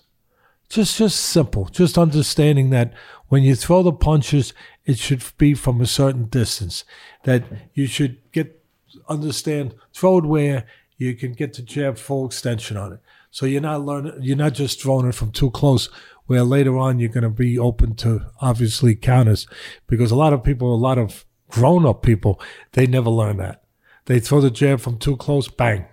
Just, 0.69 0.97
just 0.97 1.19
simple. 1.19 1.65
Just 1.65 1.97
understanding 1.97 2.71
that 2.71 2.93
when 3.27 3.43
you 3.43 3.55
throw 3.55 3.83
the 3.83 3.93
punches, 3.93 4.53
it 4.85 4.97
should 4.97 5.23
be 5.37 5.53
from 5.53 5.79
a 5.79 5.85
certain 5.85 6.25
distance. 6.25 6.83
That 7.23 7.43
you 7.73 7.85
should 7.85 8.17
get 8.31 8.59
understand 9.09 9.73
throw 9.91 10.19
it 10.19 10.25
where 10.25 10.65
you 10.97 11.15
can 11.15 11.33
get 11.33 11.53
the 11.53 11.61
jab 11.61 11.97
full 11.97 12.25
extension 12.25 12.77
on 12.77 12.93
it. 12.93 12.99
So 13.31 13.45
you're 13.45 13.61
not 13.61 13.81
learning. 13.81 14.19
You're 14.21 14.37
not 14.37 14.53
just 14.53 14.81
throwing 14.81 15.07
it 15.07 15.15
from 15.15 15.31
too 15.31 15.51
close 15.51 15.89
where 16.25 16.43
later 16.43 16.77
on 16.77 16.99
you're 16.99 17.09
going 17.09 17.23
to 17.23 17.29
be 17.29 17.57
open 17.59 17.95
to 17.95 18.25
obviously 18.41 18.95
counters 18.95 19.47
because 19.87 20.11
a 20.11 20.15
lot 20.15 20.33
of 20.33 20.43
people, 20.43 20.73
a 20.73 20.75
lot 20.75 20.97
of 20.97 21.25
grown 21.49 21.85
up 21.85 22.01
people, 22.01 22.39
they 22.71 22.87
never 22.87 23.09
learn 23.09 23.37
that. 23.37 23.63
They 24.05 24.19
throw 24.19 24.41
the 24.41 24.51
jab 24.51 24.79
from 24.79 24.97
too 24.97 25.17
close, 25.17 25.47
bang. 25.47 25.85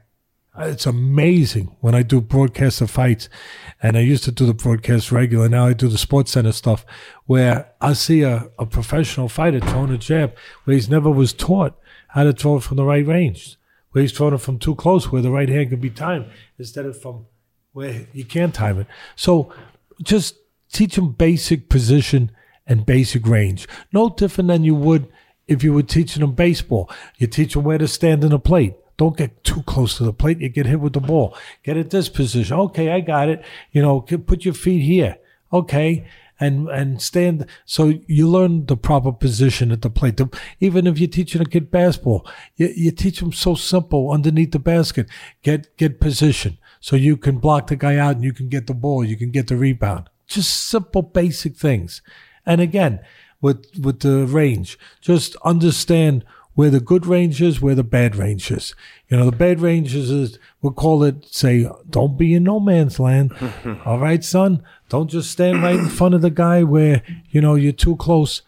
It's 0.58 0.86
amazing 0.86 1.76
when 1.80 1.94
I 1.94 2.02
do 2.02 2.20
broadcast 2.20 2.80
of 2.80 2.90
fights, 2.90 3.28
and 3.82 3.96
I 3.96 4.00
used 4.00 4.24
to 4.24 4.32
do 4.32 4.46
the 4.46 4.54
broadcast 4.54 5.12
regular. 5.12 5.48
Now 5.48 5.68
I 5.68 5.74
do 5.74 5.88
the 5.88 5.96
Sports 5.96 6.32
Center 6.32 6.52
stuff, 6.52 6.84
where 7.26 7.70
I 7.80 7.92
see 7.92 8.22
a, 8.22 8.50
a 8.58 8.66
professional 8.66 9.28
fighter 9.28 9.60
throwing 9.60 9.92
a 9.92 9.98
jab 9.98 10.34
where 10.64 10.74
he's 10.74 10.90
never 10.90 11.08
was 11.08 11.32
taught 11.32 11.78
how 12.08 12.24
to 12.24 12.32
throw 12.32 12.56
it 12.56 12.64
from 12.64 12.78
the 12.78 12.84
right 12.84 13.06
range, 13.06 13.58
where 13.92 14.02
he's 14.02 14.12
throwing 14.12 14.34
it 14.34 14.40
from 14.40 14.58
too 14.58 14.74
close, 14.74 15.12
where 15.12 15.22
the 15.22 15.30
right 15.30 15.48
hand 15.48 15.70
can 15.70 15.80
be 15.80 15.90
timed 15.90 16.26
instead 16.58 16.84
of 16.84 17.00
from 17.00 17.26
where 17.72 18.08
you 18.12 18.24
can't 18.24 18.54
time 18.54 18.80
it. 18.80 18.86
So 19.14 19.52
just 20.02 20.36
teach 20.72 20.96
them 20.96 21.12
basic 21.12 21.68
position 21.68 22.30
and 22.66 22.86
basic 22.86 23.26
range. 23.26 23.66
No 23.92 24.08
different 24.08 24.48
than 24.48 24.64
you 24.64 24.74
would 24.74 25.08
if 25.48 25.64
you 25.64 25.72
were 25.72 25.82
teaching 25.82 26.20
them 26.20 26.32
baseball. 26.32 26.90
You 27.18 27.26
teach 27.26 27.54
them 27.54 27.64
where 27.64 27.78
to 27.78 27.88
stand 27.88 28.22
in 28.22 28.30
the 28.30 28.38
plate. 28.38 28.74
Don't 28.96 29.16
get 29.16 29.42
too 29.44 29.62
close 29.62 29.96
to 29.96 30.04
the 30.04 30.12
plate. 30.12 30.40
You 30.40 30.48
get 30.48 30.66
hit 30.66 30.80
with 30.80 30.92
the 30.92 31.00
ball. 31.00 31.36
Get 31.64 31.76
at 31.76 31.90
this 31.90 32.08
position. 32.08 32.56
Okay, 32.56 32.90
I 32.90 33.00
got 33.00 33.28
it. 33.28 33.44
You 33.72 33.82
know, 33.82 34.00
put 34.00 34.44
your 34.44 34.54
feet 34.54 34.82
here. 34.82 35.16
Okay. 35.52 36.06
And, 36.38 36.70
and 36.70 37.02
stand. 37.02 37.44
So 37.66 38.00
you 38.06 38.26
learn 38.26 38.64
the 38.64 38.76
proper 38.76 39.12
position 39.12 39.72
at 39.72 39.82
the 39.82 39.90
plate. 39.90 40.18
Even 40.58 40.86
if 40.86 40.98
you're 40.98 41.08
teaching 41.08 41.42
a 41.42 41.44
kid 41.44 41.70
basketball, 41.70 42.26
you, 42.56 42.72
you 42.74 42.90
teach 42.92 43.20
them 43.20 43.32
so 43.32 43.54
simple 43.54 44.10
underneath 44.10 44.52
the 44.52 44.58
basket. 44.58 45.06
Get, 45.42 45.76
get 45.76 46.00
position 46.00 46.56
so 46.80 46.96
you 46.96 47.16
can 47.16 47.38
block 47.38 47.66
the 47.68 47.76
guy 47.76 47.96
out 47.96 48.16
and 48.16 48.24
you 48.24 48.32
can 48.32 48.48
get 48.48 48.66
the 48.66 48.74
ball, 48.74 49.04
you 49.04 49.16
can 49.16 49.30
get 49.30 49.46
the 49.48 49.56
rebound. 49.56 50.08
Just 50.26 50.68
simple, 50.68 51.02
basic 51.02 51.56
things. 51.56 52.02
And 52.46 52.60
again, 52.60 53.00
with 53.40 53.66
with 53.80 54.00
the 54.00 54.26
range, 54.26 54.78
just 55.00 55.36
understand 55.44 56.24
where 56.54 56.70
the 56.70 56.80
good 56.80 57.06
range 57.06 57.40
is, 57.40 57.60
where 57.60 57.74
the 57.74 57.84
bad 57.84 58.16
range 58.16 58.50
is. 58.50 58.74
You 59.08 59.16
know, 59.16 59.30
the 59.30 59.36
bad 59.36 59.60
range 59.60 59.94
is, 59.94 60.38
we'll 60.60 60.72
call 60.72 61.02
it, 61.04 61.24
say, 61.32 61.66
don't 61.88 62.18
be 62.18 62.34
in 62.34 62.42
no 62.44 62.60
man's 62.60 62.98
land. 63.00 63.32
All 63.86 63.98
right, 63.98 64.22
son? 64.22 64.62
Don't 64.88 65.08
just 65.08 65.30
stand 65.30 65.62
right 65.62 65.78
in 65.78 65.88
front 65.88 66.14
of 66.14 66.22
the 66.22 66.30
guy 66.30 66.62
where, 66.62 67.02
you 67.30 67.40
know, 67.40 67.54
you're 67.54 67.72
too 67.72 67.96
close. 67.96 68.42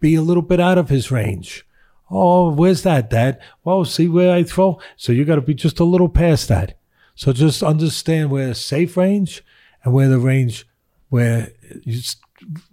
Be 0.00 0.14
a 0.14 0.22
little 0.22 0.42
bit 0.42 0.60
out 0.60 0.78
of 0.78 0.90
his 0.90 1.10
range. 1.10 1.66
Oh, 2.10 2.52
where's 2.52 2.82
that, 2.82 3.08
Dad? 3.08 3.40
Well, 3.64 3.84
see 3.84 4.08
where 4.08 4.34
I 4.34 4.42
throw? 4.42 4.80
So 4.96 5.12
you 5.12 5.24
got 5.24 5.36
to 5.36 5.40
be 5.40 5.54
just 5.54 5.80
a 5.80 5.84
little 5.84 6.08
past 6.08 6.48
that. 6.48 6.76
So 7.20 7.34
just 7.34 7.62
understand 7.62 8.30
where 8.30 8.54
safe 8.54 8.96
range 8.96 9.44
and 9.84 9.92
where 9.92 10.08
the 10.08 10.18
range 10.18 10.66
where 11.10 11.52
you 11.84 12.00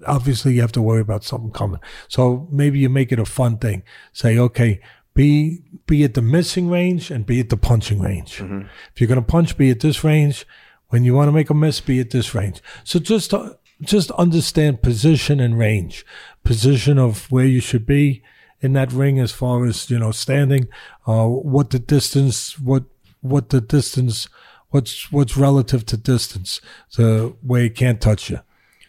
obviously 0.05 0.53
you 0.53 0.61
have 0.61 0.71
to 0.71 0.81
worry 0.81 1.01
about 1.01 1.25
something 1.25 1.51
coming. 1.51 1.81
So 2.07 2.47
maybe 2.49 2.79
you 2.79 2.87
make 2.87 3.11
it 3.11 3.19
a 3.19 3.25
fun 3.25 3.57
thing. 3.57 3.83
Say, 4.13 4.37
okay, 4.37 4.79
be 5.13 5.63
be 5.85 6.05
at 6.05 6.13
the 6.13 6.21
missing 6.21 6.69
range 6.69 7.11
and 7.11 7.25
be 7.25 7.41
at 7.41 7.49
the 7.49 7.57
punching 7.57 7.99
range. 7.99 8.37
Mm-hmm. 8.37 8.67
If 8.93 9.01
you're 9.01 9.09
going 9.09 9.19
to 9.19 9.31
punch, 9.31 9.57
be 9.57 9.69
at 9.69 9.81
this 9.81 10.05
range. 10.05 10.45
When 10.87 11.03
you 11.03 11.13
want 11.13 11.27
to 11.27 11.33
make 11.33 11.49
a 11.49 11.53
miss, 11.53 11.81
be 11.81 11.99
at 11.99 12.11
this 12.11 12.33
range. 12.33 12.61
So 12.85 12.99
just 12.99 13.33
uh, 13.33 13.55
just 13.81 14.11
understand 14.11 14.81
position 14.81 15.41
and 15.41 15.59
range, 15.59 16.05
position 16.45 16.97
of 16.97 17.29
where 17.29 17.43
you 17.43 17.59
should 17.59 17.85
be 17.85 18.23
in 18.61 18.71
that 18.73 18.93
ring 18.93 19.19
as 19.19 19.33
far 19.33 19.65
as 19.65 19.89
you 19.89 19.99
know 19.99 20.11
standing, 20.11 20.69
uh, 21.05 21.25
what 21.27 21.71
the 21.71 21.79
distance, 21.79 22.57
what 22.57 22.85
what 23.29 23.49
the 23.49 23.61
distance, 23.61 24.27
what's 24.69 25.11
what's 25.11 25.37
relative 25.37 25.85
to 25.87 25.97
distance, 25.97 26.61
the 26.95 27.35
way 27.43 27.65
it 27.65 27.75
can't 27.75 28.01
touch 28.01 28.29
you. 28.29 28.39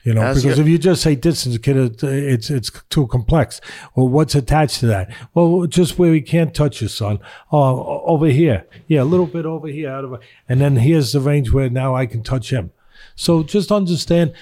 You 0.05 0.15
know, 0.15 0.23
As 0.23 0.43
because 0.43 0.59
if 0.59 0.67
you 0.67 0.79
just 0.79 1.03
say 1.03 1.17
distance, 1.17 1.59
kid, 1.59 2.03
it's 2.03 2.49
it's 2.51 2.71
too 2.89 3.07
complex. 3.09 3.61
Well, 3.95 4.09
what's 4.09 4.35
attached 4.35 4.81
to 4.81 4.87
that? 4.87 5.13
Well, 5.35 5.67
just 5.67 5.99
where 5.99 6.15
he 6.15 6.23
can't 6.23 6.55
touch 6.55 6.81
you, 6.81 6.89
son. 6.89 7.19
Oh, 7.53 8.03
over 8.07 8.27
here, 8.27 8.65
yeah, 8.87 9.03
a 9.03 9.05
little 9.05 9.27
bit 9.27 9.45
over 9.45 9.67
here, 9.67 9.91
out 9.91 10.05
of, 10.05 10.21
and 10.49 10.61
then 10.61 10.77
here's 10.77 11.13
the 11.13 11.21
range 11.21 11.53
where 11.53 11.69
now 11.69 11.95
I 11.95 12.07
can 12.07 12.23
touch 12.23 12.51
him. 12.51 12.71
So 13.17 13.43
just 13.43 13.71
understand 13.71 14.33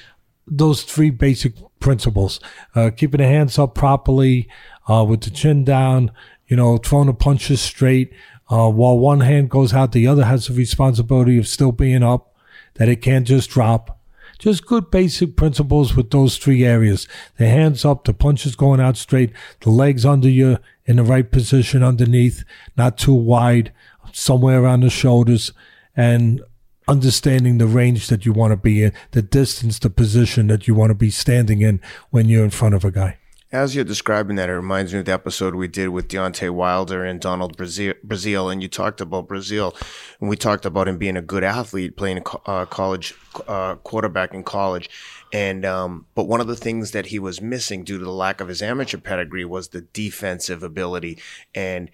those 0.47 0.83
three 0.83 1.11
basic 1.11 1.55
principles: 1.81 2.39
uh, 2.77 2.91
keeping 2.97 3.19
the 3.19 3.27
hands 3.27 3.59
up 3.59 3.75
properly, 3.75 4.49
uh, 4.89 5.05
with 5.09 5.23
the 5.23 5.31
chin 5.31 5.65
down, 5.65 6.13
you 6.47 6.57
know, 6.57 6.77
throwing 6.77 7.07
the 7.07 7.15
punches 7.15 7.61
straight. 7.61 8.13
Uh, 8.49 8.71
while 8.71 8.99
one 8.99 9.21
hand 9.21 9.51
goes 9.51 9.73
out, 9.73 9.93
the 9.93 10.07
other 10.07 10.25
has 10.25 10.47
the 10.47 10.55
responsibility 10.55 11.39
of 11.39 11.49
still 11.49 11.73
being 11.73 12.03
up, 12.03 12.35
that 12.75 12.89
it 12.89 13.03
can't 13.03 13.27
just 13.27 13.51
drop. 13.51 13.99
Just 14.39 14.67
good 14.67 14.91
basic 14.91 15.35
principles 15.35 15.97
with 15.97 16.11
those 16.11 16.37
three 16.37 16.65
areas. 16.65 17.09
The 17.39 17.49
hands 17.49 17.85
up, 17.85 18.05
the 18.05 18.13
punches 18.13 18.55
going 18.55 18.81
out 18.81 18.97
straight, 18.97 19.33
the 19.61 19.71
legs 19.71 20.05
under 20.05 20.29
you 20.29 20.59
in 20.85 20.97
the 20.97 21.03
right 21.03 21.31
position 21.31 21.83
underneath, 21.83 22.45
not 22.77 22.99
too 22.99 23.15
wide, 23.15 23.73
somewhere 24.13 24.63
around 24.63 24.81
the 24.81 24.91
shoulders, 24.91 25.53
and 25.97 26.43
understanding 26.87 27.59
the 27.59 27.67
range 27.67 28.09
that 28.09 28.25
you 28.27 28.33
want 28.33 28.53
to 28.53 28.57
be 28.57 28.85
in, 28.85 28.93
the 29.13 29.23
distance, 29.23 29.79
the 29.79 29.91
position 29.91 30.47
that 30.49 30.69
you 30.69 30.75
want 30.75 30.91
to 30.91 30.95
be 30.95 31.11
standing 31.11 31.63
in 31.63 31.81
when 32.11 32.29
you're 32.29 32.45
in 32.45 32.51
front 32.51 32.75
of 32.75 32.85
a 32.85 32.91
guy. 32.91 33.19
As 33.57 33.75
you're 33.75 33.87
describing 33.87 34.37
that, 34.37 34.51
it 34.51 34.53
reminds 34.53 34.93
me 34.93 34.99
of 34.99 35.07
the 35.07 35.15
episode 35.15 35.55
we 35.55 35.67
did 35.67 35.89
with 35.89 36.09
Deontay 36.09 36.51
Wilder 36.51 37.07
and 37.07 37.19
Donald 37.19 37.57
Breazeale. 37.57 38.53
and 38.53 38.63
you 38.63 38.69
talked 38.69 39.01
about 39.01 39.29
Breazeale, 39.29 39.75
and 40.21 40.29
we 40.29 40.37
talked 40.37 40.67
about 40.67 40.89
him 40.89 40.99
being 40.99 41.17
a 41.17 41.23
good 41.23 41.43
athlete, 41.43 41.97
playing 41.97 42.23
uh, 42.45 42.67
college 42.67 43.15
uh, 43.49 43.77
quarterback 43.77 44.35
in 44.35 44.43
college, 44.43 44.91
and 45.33 45.65
um, 45.65 46.05
but 46.15 46.25
one 46.25 46.43
of 46.43 46.49
the 46.49 46.55
things 46.55 46.91
that 46.91 47.07
he 47.07 47.19
was 47.19 47.41
missing 47.41 47.83
due 47.83 47.99
to 47.99 48.05
the 48.05 48.11
lack 48.11 48.43
of 48.43 48.49
his 48.49 48.61
amateur 48.61 48.99
pedigree 48.99 49.47
was 49.47 49.69
the 49.69 49.81
defensive 49.81 50.63
ability, 50.63 51.19
and 51.55 51.91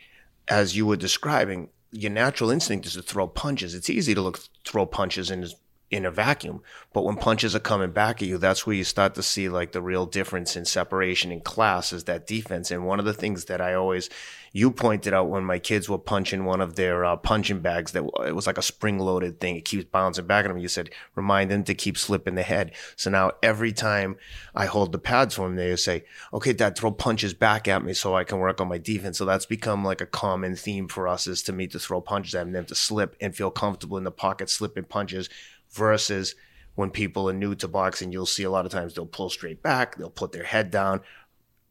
as 0.49 0.77
you 0.77 0.85
were 0.85 0.97
describing, 0.97 1.69
your 1.93 2.11
natural 2.11 2.51
instinct 2.51 2.87
is 2.87 2.95
to 2.95 3.03
throw 3.03 3.29
punches. 3.29 3.77
It's 3.77 3.89
easy 3.89 4.15
to 4.15 4.21
look 4.21 4.41
throw 4.65 4.85
punches 4.85 5.31
in 5.31 5.47
in 5.93 6.07
a 6.07 6.11
vacuum, 6.11 6.63
but 6.95 7.05
when 7.05 7.17
punches 7.17 7.55
are 7.55 7.61
coming 7.61 7.93
back 7.93 8.23
at 8.23 8.29
you, 8.29 8.39
that's 8.39 8.67
where 8.67 8.75
you 8.75 8.83
start 8.83 9.15
to 9.15 9.23
see 9.23 9.51
like 9.51 9.73
the 9.73 9.83
real 9.83 10.07
difference 10.07 10.57
in 10.57 10.65
separation 10.65 11.31
in 11.31 11.41
class 11.41 11.93
is 11.93 12.05
that 12.05 12.27
defense. 12.27 12.71
And 12.71 12.87
one 12.87 12.99
of 12.99 13.05
the 13.05 13.13
things 13.13 13.45
that 13.45 13.61
I 13.61 13.75
always 13.75 14.09
you 14.53 14.71
pointed 14.71 15.15
out 15.15 15.31
when 15.31 15.45
my 15.45 15.59
kids 15.59 15.89
were 15.89 15.99
punching 15.99 16.45
one 16.45 16.61
of 16.61 16.77
their 16.77 17.05
uh, 17.05 17.17
punching 17.17 17.61
bags 17.61 17.93
that 17.93 18.05
it 18.27 18.35
was 18.35 18.47
like 18.47 18.59
a 18.59 18.63
spring 18.63 18.99
loaded 18.99 19.41
thing. 19.41 19.57
It 19.57 19.65
keeps 19.65 19.85
bouncing 19.85 20.27
back 20.27 20.45
at 20.45 20.49
them. 20.49 20.59
You 20.59 20.69
said 20.69 20.91
remind 21.15 21.51
them 21.51 21.65
to 21.65 21.75
keep 21.75 21.97
slipping 21.97 22.35
the 22.35 22.43
head. 22.43 22.73
So 22.97 23.11
now 23.11 23.33
every 23.43 23.73
time 23.73 24.17
I 24.55 24.67
hold 24.67 24.93
the 24.93 24.99
pads 24.99 25.35
for 25.35 25.49
them, 25.49 25.57
they 25.57 25.75
say, 25.77 26.05
"Okay, 26.35 26.53
Dad, 26.53 26.77
throw 26.77 26.91
punches 26.91 27.33
back 27.33 27.67
at 27.67 27.83
me 27.83 27.95
so 27.95 28.15
I 28.15 28.25
can 28.25 28.39
work 28.39 28.61
on 28.61 28.69
my 28.69 28.79
defense." 28.79 29.19
So 29.19 29.25
that's 29.25 29.47
become 29.47 29.85
like 29.85 30.03
a 30.03 30.07
common 30.07 30.55
theme 30.55 30.87
for 30.87 31.09
us 31.09 31.27
is 31.27 31.43
to 31.45 31.53
me 31.53 31.67
to 31.69 31.79
throw 31.79 32.01
punches 32.01 32.35
at 32.35 32.53
them, 32.53 32.67
to 32.67 32.75
slip 32.75 33.17
and 33.21 33.35
feel 33.35 33.51
comfortable 33.51 33.97
in 33.97 34.05
the 34.05 34.11
pocket, 34.11 34.51
slipping 34.51 34.85
punches 34.85 35.31
versus 35.73 36.35
when 36.75 36.91
people 36.91 37.29
are 37.29 37.35
new 37.35 37.55
to 37.57 37.69
boxing, 37.69 38.13
you'll 38.13 38.27
see 38.27 38.45
a 38.45 38.51
lot 38.51 38.65
of 38.65 38.73
times 38.73 38.95
they'll 38.95 39.07
pull 39.07 39.31
straight 39.31 39.63
back, 39.63 39.97
they'll 39.97 40.11
put 40.11 40.33
their 40.33 40.45
head 40.45 40.71
down, 40.71 41.03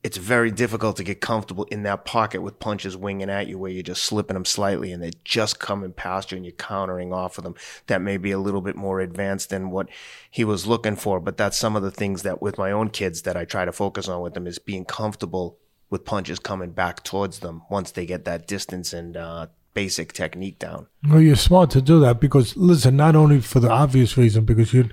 it's 0.03 0.17
very 0.17 0.49
difficult 0.49 0.97
to 0.97 1.03
get 1.03 1.21
comfortable 1.21 1.65
in 1.65 1.83
that 1.83 2.05
pocket 2.05 2.41
with 2.41 2.59
punches 2.59 2.97
winging 2.97 3.29
at 3.29 3.47
you 3.47 3.59
where 3.59 3.69
you're 3.69 3.83
just 3.83 4.03
slipping 4.03 4.33
them 4.33 4.45
slightly 4.45 4.91
and 4.91 5.01
they're 5.01 5.11
just 5.23 5.59
coming 5.59 5.93
past 5.93 6.31
you 6.31 6.37
and 6.37 6.45
you're 6.45 6.53
countering 6.53 7.13
off 7.13 7.37
of 7.37 7.43
them. 7.43 7.55
That 7.85 8.01
may 8.01 8.17
be 8.17 8.31
a 8.31 8.39
little 8.39 8.61
bit 8.61 8.75
more 8.75 8.99
advanced 8.99 9.51
than 9.51 9.69
what 9.69 9.89
he 10.31 10.43
was 10.43 10.65
looking 10.65 10.95
for, 10.95 11.19
but 11.19 11.37
that's 11.37 11.57
some 11.57 11.75
of 11.75 11.83
the 11.83 11.91
things 11.91 12.23
that 12.23 12.41
with 12.41 12.57
my 12.57 12.71
own 12.71 12.89
kids 12.89 13.21
that 13.23 13.37
I 13.37 13.45
try 13.45 13.63
to 13.63 13.71
focus 13.71 14.07
on 14.07 14.21
with 14.21 14.33
them 14.33 14.47
is 14.47 14.57
being 14.57 14.85
comfortable 14.85 15.59
with 15.91 16.05
punches 16.05 16.39
coming 16.39 16.71
back 16.71 17.03
towards 17.03 17.39
them 17.39 17.61
once 17.69 17.91
they 17.91 18.05
get 18.07 18.25
that 18.25 18.47
distance 18.47 18.93
and 18.93 19.15
uh, 19.15 19.47
basic 19.73 20.13
technique 20.13 20.59
down. 20.59 20.87
Well, 21.07 21.21
you're 21.21 21.35
smart 21.35 21.69
to 21.71 21.81
do 21.81 21.99
that 22.01 22.19
because 22.19 22.55
listen, 22.57 22.95
not 22.95 23.15
only 23.15 23.41
for 23.41 23.59
the 23.59 23.69
obvious 23.69 24.17
reason 24.17 24.45
because 24.45 24.73
you 24.73 24.89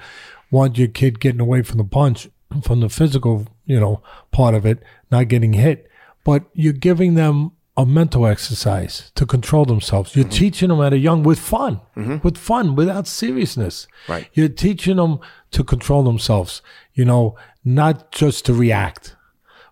want 0.50 0.78
your 0.78 0.88
kid 0.88 1.20
getting 1.20 1.40
away 1.40 1.62
from 1.62 1.78
the 1.78 1.84
punch, 1.84 2.28
from 2.62 2.80
the 2.80 2.88
physical, 2.88 3.46
you 3.66 3.78
know, 3.78 4.02
part 4.30 4.54
of 4.54 4.64
it, 4.64 4.82
not 5.10 5.28
getting 5.28 5.52
hit, 5.52 5.88
but 6.24 6.44
you're 6.52 6.72
giving 6.72 7.14
them 7.14 7.52
a 7.76 7.86
mental 7.86 8.26
exercise 8.26 9.12
to 9.14 9.24
control 9.24 9.64
themselves. 9.64 10.16
You're 10.16 10.24
mm-hmm. 10.24 10.32
teaching 10.32 10.68
them 10.68 10.80
at 10.80 10.92
a 10.92 10.98
young 10.98 11.22
with 11.22 11.38
fun, 11.38 11.80
mm-hmm. 11.96 12.16
with 12.24 12.36
fun, 12.36 12.74
without 12.74 13.06
seriousness. 13.06 13.86
Right. 14.08 14.28
You're 14.32 14.48
teaching 14.48 14.96
them 14.96 15.20
to 15.52 15.62
control 15.62 16.02
themselves. 16.02 16.60
You 16.94 17.04
know, 17.04 17.36
not 17.64 18.10
just 18.10 18.44
to 18.46 18.54
react, 18.54 19.14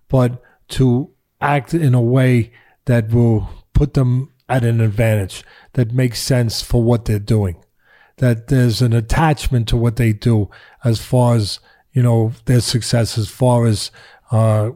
but 0.09 0.41
to 0.69 1.11
act 1.41 1.75
in 1.75 1.95
a 1.95 2.01
way 2.01 2.53
that 2.85 3.11
will 3.11 3.49
put 3.73 3.95
them 3.95 4.33
at 4.49 4.65
an 4.65 4.81
advantage 4.81 5.45
that 5.73 5.93
makes 5.93 6.21
sense 6.21 6.63
for 6.63 6.83
what 6.83 7.05
they're 7.05 7.19
doing. 7.19 7.57
That 8.19 8.49
there's 8.49 8.81
an 8.81 8.93
attachment 8.93 9.69
to 9.69 9.77
what 9.77 9.97
they 9.97 10.13
do 10.13 10.51
as 10.85 11.01
far 11.01 11.35
as 11.35 11.61
you 11.93 12.03
know 12.03 12.33
their 12.47 12.61
success, 12.61 13.19
as 13.19 13.29
far 13.29 13.67
as 13.67 13.91
uh, 14.31 14.71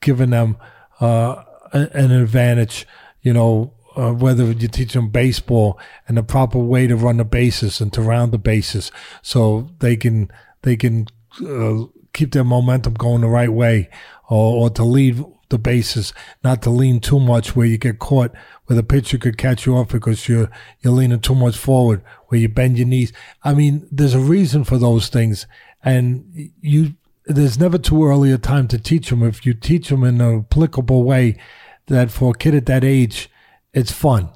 giving 0.00 0.30
them 0.30 0.56
uh, 1.00 1.42
an 1.72 2.10
advantage, 2.10 2.86
you 3.22 3.32
know, 3.32 3.74
uh, 3.96 4.12
whether 4.12 4.44
you 4.44 4.68
teach 4.68 4.92
them 4.92 5.08
baseball 5.08 5.78
and 6.06 6.16
the 6.16 6.22
proper 6.22 6.58
way 6.58 6.86
to 6.86 6.96
run 6.96 7.16
the 7.16 7.24
bases 7.24 7.80
and 7.80 7.92
to 7.92 8.02
round 8.02 8.32
the 8.32 8.38
bases, 8.38 8.92
so 9.22 9.70
they 9.80 9.96
can 9.96 10.30
they 10.62 10.76
can 10.76 11.06
uh, 11.44 11.84
keep 12.12 12.32
their 12.32 12.44
momentum 12.44 12.94
going 12.94 13.22
the 13.22 13.28
right 13.28 13.52
way, 13.52 13.88
or, 14.28 14.64
or 14.64 14.70
to 14.70 14.84
lead 14.84 15.24
the 15.48 15.58
bases, 15.58 16.12
not 16.42 16.62
to 16.62 16.70
lean 16.70 17.00
too 17.00 17.20
much 17.20 17.54
where 17.54 17.66
you 17.66 17.78
get 17.78 17.98
caught 17.98 18.32
where 18.66 18.76
the 18.76 18.82
pitcher 18.82 19.18
could 19.18 19.38
catch 19.38 19.64
you 19.64 19.76
off 19.76 19.88
because 19.88 20.28
you're 20.28 20.50
you're 20.80 20.92
leaning 20.92 21.20
too 21.20 21.34
much 21.34 21.56
forward, 21.56 22.02
where 22.26 22.40
you 22.40 22.48
bend 22.48 22.78
your 22.78 22.86
knees. 22.86 23.12
I 23.42 23.54
mean, 23.54 23.88
there's 23.90 24.14
a 24.14 24.20
reason 24.20 24.64
for 24.64 24.78
those 24.78 25.08
things, 25.08 25.46
and 25.82 26.50
you 26.60 26.94
there's 27.24 27.58
never 27.58 27.78
too 27.78 28.04
early 28.04 28.32
a 28.32 28.38
time 28.38 28.68
to 28.68 28.78
teach 28.78 29.10
them. 29.10 29.22
If 29.22 29.46
you 29.46 29.54
teach 29.54 29.88
them 29.88 30.04
in 30.04 30.20
an 30.20 30.40
applicable 30.40 31.04
way, 31.04 31.38
that 31.86 32.10
for 32.10 32.32
a 32.32 32.38
kid 32.38 32.54
at 32.54 32.66
that 32.66 32.84
age, 32.84 33.30
it's 33.72 33.92
fun. 33.92 34.30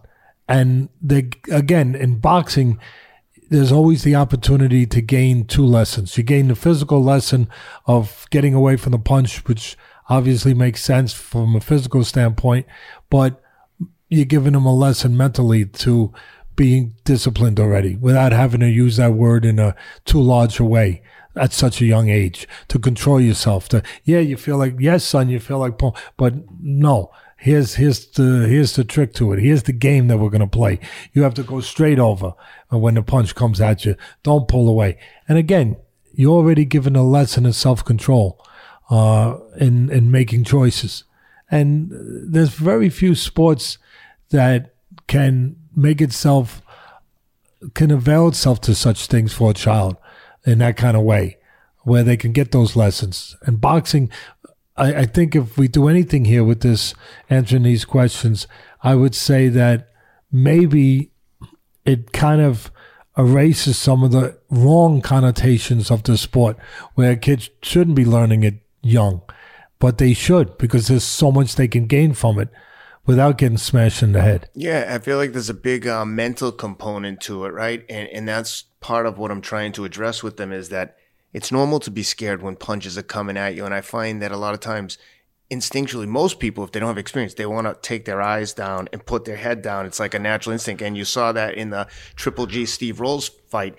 And 0.48 0.88
they 1.02 1.30
again 1.50 1.94
in 1.94 2.20
boxing, 2.20 2.78
there's 3.48 3.72
always 3.72 4.04
the 4.04 4.14
opportunity 4.14 4.86
to 4.86 5.00
gain 5.00 5.44
two 5.44 5.66
lessons. 5.66 6.16
You 6.16 6.22
gain 6.22 6.48
the 6.48 6.54
physical 6.54 7.02
lesson 7.02 7.48
of 7.86 8.26
getting 8.30 8.54
away 8.54 8.76
from 8.76 8.92
the 8.92 8.98
punch, 8.98 9.44
which 9.48 9.76
obviously 10.10 10.52
makes 10.52 10.82
sense 10.82 11.14
from 11.14 11.56
a 11.56 11.60
physical 11.60 12.04
standpoint, 12.04 12.66
but 13.08 13.40
you're 14.08 14.26
giving 14.26 14.52
them 14.52 14.66
a 14.66 14.74
lesson 14.74 15.16
mentally 15.16 15.64
to 15.64 16.12
being 16.56 16.94
disciplined 17.04 17.58
already 17.58 17.96
without 17.96 18.32
having 18.32 18.60
to 18.60 18.68
use 18.68 18.96
that 18.96 19.14
word 19.14 19.46
in 19.46 19.58
a 19.58 19.74
too 20.04 20.20
large 20.20 20.60
a 20.60 20.64
way 20.64 21.00
at 21.36 21.52
such 21.52 21.80
a 21.80 21.86
young 21.86 22.08
age 22.08 22.46
to 22.68 22.78
control 22.78 23.20
yourself. 23.20 23.68
To 23.68 23.82
yeah, 24.04 24.18
you 24.18 24.36
feel 24.36 24.58
like 24.58 24.74
yes, 24.78 25.04
son, 25.04 25.30
you 25.30 25.40
feel 25.40 25.58
like 25.58 25.80
but 26.16 26.34
no. 26.60 27.10
Here's 27.38 27.76
here's 27.76 28.04
the 28.08 28.46
here's 28.46 28.74
the 28.76 28.84
trick 28.84 29.14
to 29.14 29.32
it. 29.32 29.38
Here's 29.38 29.62
the 29.62 29.72
game 29.72 30.08
that 30.08 30.18
we're 30.18 30.28
gonna 30.28 30.46
play. 30.46 30.80
You 31.14 31.22
have 31.22 31.32
to 31.34 31.42
go 31.42 31.60
straight 31.60 31.98
over 31.98 32.34
when 32.68 32.94
the 32.94 33.02
punch 33.02 33.34
comes 33.34 33.60
at 33.60 33.86
you. 33.86 33.96
Don't 34.22 34.48
pull 34.48 34.68
away. 34.68 34.98
And 35.26 35.38
again, 35.38 35.76
you're 36.12 36.32
already 36.34 36.66
given 36.66 36.96
a 36.96 37.02
lesson 37.02 37.46
in 37.46 37.54
self 37.54 37.82
control, 37.84 38.44
uh, 38.90 39.38
in 39.58 39.90
in 39.90 40.10
making 40.10 40.44
choices. 40.44 41.04
And 41.50 41.90
there's 42.32 42.50
very 42.50 42.90
few 42.90 43.14
sports 43.14 43.78
that 44.30 44.74
can 45.06 45.56
make 45.74 46.00
itself 46.00 46.62
can 47.74 47.90
avail 47.90 48.28
itself 48.28 48.60
to 48.62 48.74
such 48.74 49.06
things 49.06 49.32
for 49.32 49.50
a 49.50 49.54
child 49.54 49.96
in 50.44 50.58
that 50.58 50.76
kind 50.76 50.96
of 50.96 51.02
way, 51.02 51.38
where 51.82 52.02
they 52.02 52.16
can 52.16 52.32
get 52.32 52.52
those 52.52 52.74
lessons. 52.74 53.36
And 53.42 53.60
boxing, 53.60 54.10
I, 54.76 54.94
I 54.94 55.04
think 55.04 55.36
if 55.36 55.58
we 55.58 55.68
do 55.68 55.88
anything 55.88 56.24
here 56.24 56.42
with 56.42 56.60
this, 56.60 56.94
answering 57.28 57.64
these 57.64 57.84
questions, 57.84 58.46
I 58.82 58.94
would 58.94 59.14
say 59.14 59.48
that 59.48 59.90
maybe 60.32 61.10
it 61.84 62.12
kind 62.12 62.40
of 62.40 62.70
erases 63.18 63.76
some 63.76 64.02
of 64.02 64.12
the 64.12 64.38
wrong 64.48 65.02
connotations 65.02 65.90
of 65.90 66.04
the 66.04 66.16
sport 66.16 66.56
where 66.94 67.16
kids 67.16 67.50
shouldn't 67.62 67.96
be 67.96 68.04
learning 68.04 68.44
it 68.44 68.62
young, 68.82 69.22
but 69.78 69.98
they 69.98 70.12
should 70.12 70.58
because 70.58 70.88
there's 70.88 71.04
so 71.04 71.30
much 71.30 71.56
they 71.56 71.68
can 71.68 71.86
gain 71.86 72.12
from 72.12 72.38
it 72.38 72.48
without 73.06 73.38
getting 73.38 73.58
smashed 73.58 74.02
in 74.02 74.12
the 74.12 74.22
head. 74.22 74.48
Yeah, 74.54 74.92
I 74.94 74.98
feel 74.98 75.16
like 75.16 75.32
there's 75.32 75.50
a 75.50 75.54
big 75.54 75.86
uh, 75.86 76.04
mental 76.04 76.52
component 76.52 77.20
to 77.22 77.44
it, 77.44 77.52
right? 77.52 77.84
And 77.88 78.08
and 78.08 78.28
that's 78.28 78.64
part 78.80 79.06
of 79.06 79.18
what 79.18 79.30
I'm 79.30 79.40
trying 79.40 79.72
to 79.72 79.84
address 79.84 80.22
with 80.22 80.36
them 80.36 80.52
is 80.52 80.68
that 80.68 80.96
it's 81.32 81.52
normal 81.52 81.80
to 81.80 81.90
be 81.90 82.02
scared 82.02 82.42
when 82.42 82.56
punches 82.56 82.98
are 82.98 83.02
coming 83.02 83.36
at 83.36 83.54
you, 83.54 83.64
and 83.64 83.74
I 83.74 83.80
find 83.80 84.20
that 84.22 84.32
a 84.32 84.36
lot 84.36 84.54
of 84.54 84.60
times 84.60 84.98
instinctually 85.50 86.06
most 86.06 86.38
people 86.38 86.62
if 86.62 86.70
they 86.70 86.78
don't 86.78 86.88
have 86.88 86.96
experience 86.96 87.34
they 87.34 87.44
want 87.44 87.66
to 87.66 87.76
take 87.82 88.04
their 88.04 88.22
eyes 88.22 88.52
down 88.54 88.88
and 88.92 89.04
put 89.04 89.24
their 89.24 89.36
head 89.36 89.62
down 89.62 89.84
it's 89.84 89.98
like 89.98 90.14
a 90.14 90.18
natural 90.18 90.52
instinct 90.52 90.80
and 90.80 90.96
you 90.96 91.04
saw 91.04 91.32
that 91.32 91.54
in 91.54 91.70
the 91.70 91.86
triple 92.14 92.46
g 92.46 92.64
steve 92.64 93.00
rolls 93.00 93.28
fight 93.48 93.74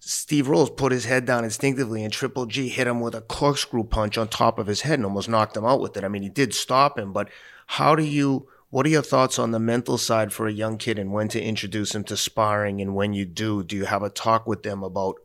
steve 0.00 0.48
rolls 0.48 0.70
put 0.70 0.92
his 0.92 1.04
head 1.04 1.24
down 1.24 1.44
instinctively 1.44 2.04
and 2.04 2.12
triple 2.12 2.46
g 2.46 2.68
hit 2.68 2.86
him 2.86 3.00
with 3.00 3.14
a 3.14 3.20
corkscrew 3.20 3.84
punch 3.84 4.16
on 4.16 4.28
top 4.28 4.58
of 4.58 4.66
his 4.66 4.82
head 4.82 4.98
and 4.98 5.04
almost 5.04 5.28
knocked 5.28 5.56
him 5.56 5.64
out 5.64 5.80
with 5.80 5.96
it. 5.96 6.04
I 6.04 6.08
mean 6.08 6.22
he 6.22 6.28
did 6.28 6.54
stop 6.54 6.98
him 6.98 7.12
but 7.12 7.28
how 7.66 7.94
do 7.94 8.02
you 8.02 8.48
what 8.70 8.84
are 8.84 8.90
your 8.90 9.02
thoughts 9.02 9.38
on 9.38 9.50
the 9.50 9.58
mental 9.58 9.96
side 9.96 10.32
for 10.32 10.46
a 10.46 10.52
young 10.52 10.76
kid 10.76 10.98
and 10.98 11.12
when 11.12 11.28
to 11.28 11.42
introduce 11.42 11.94
him 11.94 12.04
to 12.04 12.16
sparring 12.16 12.80
and 12.80 12.94
when 12.94 13.14
you 13.14 13.24
do, 13.24 13.64
do 13.64 13.76
you 13.76 13.86
have 13.86 14.02
a 14.02 14.10
talk 14.10 14.46
with 14.46 14.62
them 14.62 14.82
about 14.82 15.16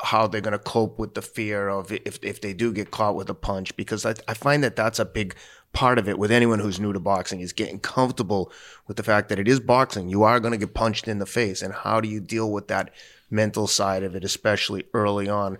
how 0.00 0.26
they're 0.26 0.40
going 0.40 0.52
to 0.52 0.58
cope 0.58 0.98
with 0.98 1.14
the 1.14 1.22
fear 1.22 1.68
of 1.68 1.90
if 1.90 2.18
if 2.22 2.40
they 2.40 2.52
do 2.52 2.72
get 2.72 2.90
caught 2.90 3.16
with 3.16 3.30
a 3.30 3.34
punch 3.34 3.74
because 3.76 4.04
I, 4.04 4.14
I 4.28 4.34
find 4.34 4.62
that 4.62 4.76
that's 4.76 4.98
a 4.98 5.06
big 5.06 5.34
part 5.72 5.98
of 5.98 6.08
it 6.08 6.18
with 6.18 6.30
anyone 6.30 6.58
who's 6.58 6.80
new 6.80 6.92
to 6.92 7.00
boxing 7.00 7.40
is 7.40 7.52
getting 7.52 7.78
comfortable 7.78 8.50
with 8.86 8.96
the 8.96 9.02
fact 9.02 9.28
that 9.28 9.38
it 9.38 9.48
is 9.48 9.60
boxing. 9.60 10.08
You 10.08 10.22
are 10.22 10.40
going 10.40 10.52
to 10.52 10.58
get 10.58 10.74
punched 10.74 11.06
in 11.08 11.18
the 11.18 11.26
face 11.26 11.60
and 11.62 11.72
how 11.72 12.00
do 12.00 12.08
you 12.08 12.20
deal 12.20 12.50
with 12.50 12.68
that 12.68 12.90
mental 13.30 13.66
side 13.66 14.02
of 14.02 14.14
it 14.14 14.24
especially 14.24 14.84
early 14.94 15.28
on? 15.28 15.58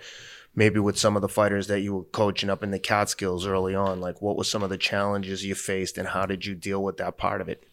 Maybe 0.54 0.80
with 0.80 0.98
some 0.98 1.16
of 1.16 1.22
the 1.22 1.28
fighters 1.28 1.66
that 1.66 1.80
you 1.80 1.94
were 1.94 2.04
coaching 2.04 2.48
up 2.48 2.62
in 2.62 2.70
the 2.70 2.78
Catskills 2.78 3.46
early 3.46 3.74
on 3.74 4.00
like 4.00 4.22
what 4.22 4.36
were 4.36 4.44
some 4.44 4.62
of 4.62 4.70
the 4.70 4.78
challenges 4.78 5.44
you 5.44 5.54
faced 5.54 5.98
and 5.98 6.08
how 6.08 6.24
did 6.24 6.46
you 6.46 6.54
deal 6.54 6.82
with 6.82 6.96
that 6.96 7.18
part 7.18 7.40
of 7.40 7.48
it? 7.48 7.64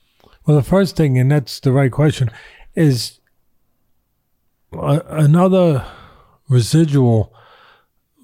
Well 0.46 0.58
the 0.58 0.64
first 0.64 0.98
thing 0.98 1.18
and 1.18 1.32
that's 1.32 1.60
the 1.62 1.72
right 1.72 1.92
question 1.92 2.30
is 2.76 3.20
uh, 4.74 5.00
another 5.08 5.86
residual 6.50 7.34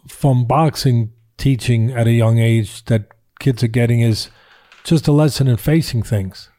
from 0.07 0.45
boxing 0.45 1.13
teaching 1.37 1.91
at 1.91 2.07
a 2.07 2.11
young 2.11 2.37
age 2.37 2.83
that 2.85 3.07
kids 3.39 3.63
are 3.63 3.67
getting 3.67 4.01
is 4.01 4.29
just 4.83 5.07
a 5.07 5.11
lesson 5.11 5.47
in 5.47 5.57
facing 5.57 6.03
things. 6.03 6.49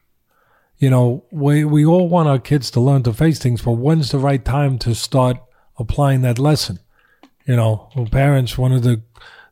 You 0.77 0.89
know, 0.89 1.25
we 1.31 1.63
we 1.63 1.85
all 1.85 2.09
want 2.09 2.27
our 2.27 2.39
kids 2.39 2.71
to 2.71 2.81
learn 2.81 3.03
to 3.03 3.13
face 3.13 3.39
things, 3.39 3.61
but 3.61 3.73
when's 3.73 4.11
the 4.11 4.17
right 4.17 4.43
time 4.43 4.79
to 4.79 4.95
start 4.95 5.37
applying 5.77 6.21
that 6.21 6.39
lesson? 6.39 6.79
You 7.45 7.55
know, 7.55 7.89
parents, 8.11 8.57
one 8.57 8.71
of 8.71 8.83
the 8.83 9.03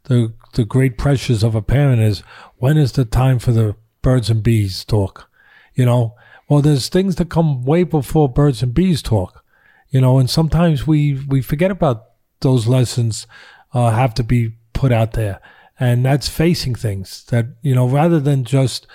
the 0.05 0.33
the 0.53 0.65
great 0.65 0.97
pressures 0.97 1.43
of 1.43 1.53
a 1.53 1.61
parent 1.61 2.01
is 2.01 2.23
when 2.57 2.77
is 2.77 2.93
the 2.93 3.05
time 3.05 3.37
for 3.37 3.51
the 3.51 3.75
birds 4.01 4.29
and 4.29 4.41
bees 4.41 4.83
talk? 4.83 5.29
You 5.75 5.85
know, 5.85 6.15
well, 6.49 6.61
there's 6.61 6.89
things 6.89 7.17
that 7.17 7.29
come 7.29 7.63
way 7.63 7.83
before 7.83 8.27
birds 8.27 8.63
and 8.63 8.73
bees 8.73 9.03
talk 9.03 9.43
you 9.89 10.01
know, 10.01 10.19
and 10.19 10.29
sometimes 10.29 10.85
we 10.85 11.13
we 11.27 11.41
forget 11.41 11.71
about 11.71 12.05
those 12.41 12.67
lessons 12.67 13.27
uh, 13.73 13.91
have 13.91 14.13
to 14.15 14.23
be 14.23 14.53
put 14.73 14.91
out 14.91 15.13
there, 15.13 15.41
and 15.79 16.05
that's 16.05 16.29
facing 16.29 16.75
things 16.75 17.25
that 17.25 17.47
you 17.61 17.73
know 17.75 17.87
rather 17.87 18.19
than 18.19 18.43
just 18.43 18.87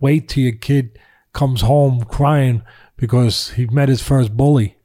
wait 0.00 0.28
till 0.28 0.42
your 0.42 0.52
kid 0.52 0.98
comes 1.32 1.60
home 1.60 2.04
crying 2.04 2.62
because 2.96 3.50
he 3.52 3.66
met 3.66 3.88
his 3.88 4.02
first 4.02 4.36
bully. 4.36 4.76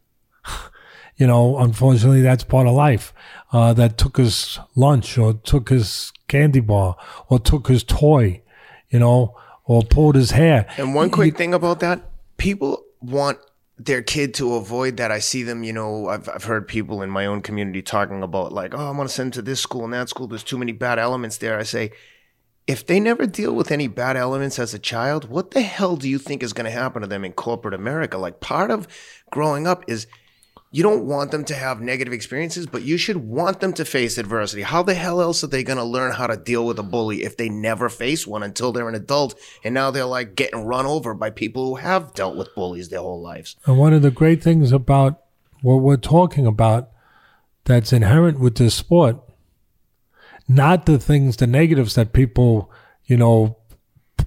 you 1.18 1.28
know, 1.28 1.58
unfortunately, 1.58 2.22
that's 2.22 2.44
part 2.44 2.68
of 2.68 2.74
life. 2.74 3.14
Uh, 3.52 3.74
that 3.74 3.98
took 3.98 4.18
his 4.18 4.60
lunch 4.76 5.18
or 5.18 5.34
took 5.34 5.70
his 5.70 6.12
candy 6.28 6.60
bar 6.60 6.98
or 7.30 7.40
took 7.40 7.68
his 7.68 7.84
toy, 7.84 8.42
you 8.90 9.00
know, 9.00 9.34
or 9.64 9.82
pulled 9.82 10.16
his 10.16 10.32
hair. 10.32 10.68
And 10.78 10.94
one 10.94 11.10
quick 11.10 11.38
thing 11.38 11.54
about 11.54 11.80
that, 11.80 12.02
people 12.38 12.84
want 13.00 13.40
their 13.78 14.02
kid 14.02 14.34
to 14.36 14.56
avoid 14.56 14.98
that. 14.98 15.12
I 15.12 15.20
see 15.20 15.44
them, 15.44 15.64
you 15.64 15.74
know, 15.74 16.08
I've, 16.08 16.30
I've 16.30 16.46
heard 16.46 16.68
people 16.68 17.02
in 17.02 17.10
my 17.10 17.26
own 17.26 17.42
community 17.42 17.82
talking 17.82 18.24
about 18.24 18.54
like, 18.54 18.74
oh, 18.74 18.90
I'm 18.90 18.96
going 18.96 19.08
to 19.08 19.14
send 19.14 19.34
to 19.34 19.42
this 19.42 19.60
school 19.60 19.84
and 19.84 19.94
that 19.94 20.10
school. 20.10 20.28
There's 20.28 20.44
too 20.44 20.58
many 20.58 20.72
bad 20.72 20.98
elements 20.98 21.38
there. 21.38 21.60
I 21.60 21.64
say, 21.64 21.92
if 22.68 22.86
they 22.86 23.00
never 23.00 23.28
deal 23.28 23.54
with 23.54 23.72
any 23.72 23.88
bad 23.88 24.18
elements 24.18 24.58
as 24.58 24.74
a 24.74 24.80
child, 24.80 25.30
what 25.30 25.52
the 25.52 25.62
hell 25.62 25.98
do 25.98 26.10
you 26.10 26.18
think 26.18 26.42
is 26.42 26.54
going 26.54 26.66
to 26.66 26.72
happen 26.72 27.02
to 27.02 27.08
them 27.08 27.26
in 27.26 27.34
corporate 27.34 27.74
America? 27.74 28.18
Like 28.18 28.40
part 28.40 28.72
of 28.72 28.88
growing 29.30 29.68
up 29.68 29.84
is 29.88 30.08
you 30.76 30.84
don't 30.84 31.06
want 31.06 31.32
them 31.32 31.46
to 31.46 31.56
have 31.56 31.80
negative 31.80 32.12
experiences, 32.12 32.68
but 32.68 32.82
you 32.82 32.98
should 32.98 33.16
want 33.16 33.62
them 33.62 33.72
to 33.72 33.86
face 33.86 34.18
adversity. 34.18 34.62
How 34.62 34.84
the 34.84 34.94
hell 34.94 35.22
else 35.22 35.42
are 35.42 35.48
they 35.48 35.64
going 35.64 35.78
to 35.78 35.86
learn 35.86 36.12
how 36.12 36.28
to 36.28 36.36
deal 36.36 36.66
with 36.66 36.78
a 36.78 36.84
bully 36.84 37.24
if 37.24 37.38
they 37.38 37.48
never 37.48 37.88
face 37.88 38.28
one 38.28 38.44
until 38.44 38.74
they're 38.74 38.90
an 38.90 38.94
adult 38.94 39.40
and 39.64 39.74
now 39.74 39.90
they're 39.90 40.04
like 40.04 40.36
getting 40.36 40.66
run 40.66 40.86
over 40.86 41.14
by 41.14 41.30
people 41.30 41.66
who 41.66 41.76
have 41.76 42.14
dealt 42.14 42.36
with 42.36 42.54
bullies 42.56 42.90
their 42.90 43.00
whole 43.00 43.22
lives? 43.22 43.56
And 43.66 43.78
one 43.78 43.94
of 43.94 44.02
the 44.02 44.12
great 44.12 44.44
things 44.44 44.74
about 44.74 45.22
what 45.62 45.78
we're 45.78 45.96
talking 45.96 46.46
about 46.46 46.90
that's 47.64 47.94
inherent 47.94 48.42
with 48.42 48.56
this 48.56 48.76
sport, 48.76 49.16
not 50.46 50.88
the 50.88 51.00
things, 51.00 51.38
the 51.38 51.48
negatives 51.48 51.96
that 51.96 52.12
people, 52.12 52.70
you 53.06 53.16
know, 53.16 53.60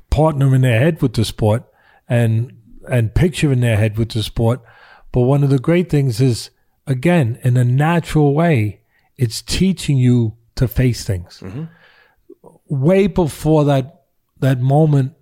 partner 0.09 0.55
in 0.55 0.63
their 0.63 0.81
head 0.81 1.03
with 1.03 1.13
the 1.13 1.27
sport 1.27 1.65
and 2.09 2.55
and 2.91 3.15
picture 3.15 3.53
in 3.53 3.61
their 3.61 3.77
head 3.77 3.99
with 3.99 4.13
the 4.13 4.23
sport 4.23 4.63
but 5.13 5.23
one 5.23 5.43
of 5.43 5.51
the 5.51 5.59
great 5.59 5.89
things 5.89 6.21
is, 6.21 6.51
again, 6.87 7.39
in 7.43 7.57
a 7.57 7.65
natural 7.65 8.35
way, 8.35 8.83
it's 9.17 9.43
teaching 9.43 9.97
you 9.99 10.37
to 10.57 10.69
face 10.69 11.05
things. 11.05 11.41
Mm-hmm. 11.41 11.65
Way 12.69 13.07
before 13.07 13.65
that 13.65 14.05
that 14.41 14.61
moment 14.61 15.15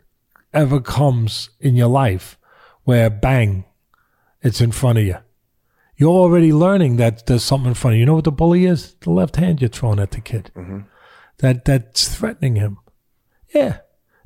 ever 0.53 0.81
comes 0.81 1.51
in 1.61 1.77
your 1.77 1.88
life 1.88 2.38
where 2.85 3.11
bang, 3.11 3.64
it's 4.42 4.61
in 4.61 4.72
front 4.72 4.99
of 4.99 5.05
you. 5.05 5.16
You're 5.96 6.11
already 6.11 6.53
learning 6.53 6.96
that 6.96 7.27
there's 7.27 7.42
something 7.42 7.68
in 7.68 7.75
front 7.75 7.94
of 7.94 7.96
you. 7.96 8.01
You 8.01 8.07
know 8.07 8.14
what 8.14 8.25
the 8.25 8.33
bully 8.33 8.66
is? 8.66 8.94
The 9.01 9.11
left 9.11 9.37
hand 9.37 9.61
you're 9.61 9.70
throwing 9.70 9.99
at 9.99 10.11
the 10.11 10.20
kid. 10.20 10.51
Mm-hmm. 10.55 10.81
That 11.38 11.64
that's 11.64 12.14
threatening 12.14 12.57
him. 12.57 12.79
Yeah, 13.55 13.79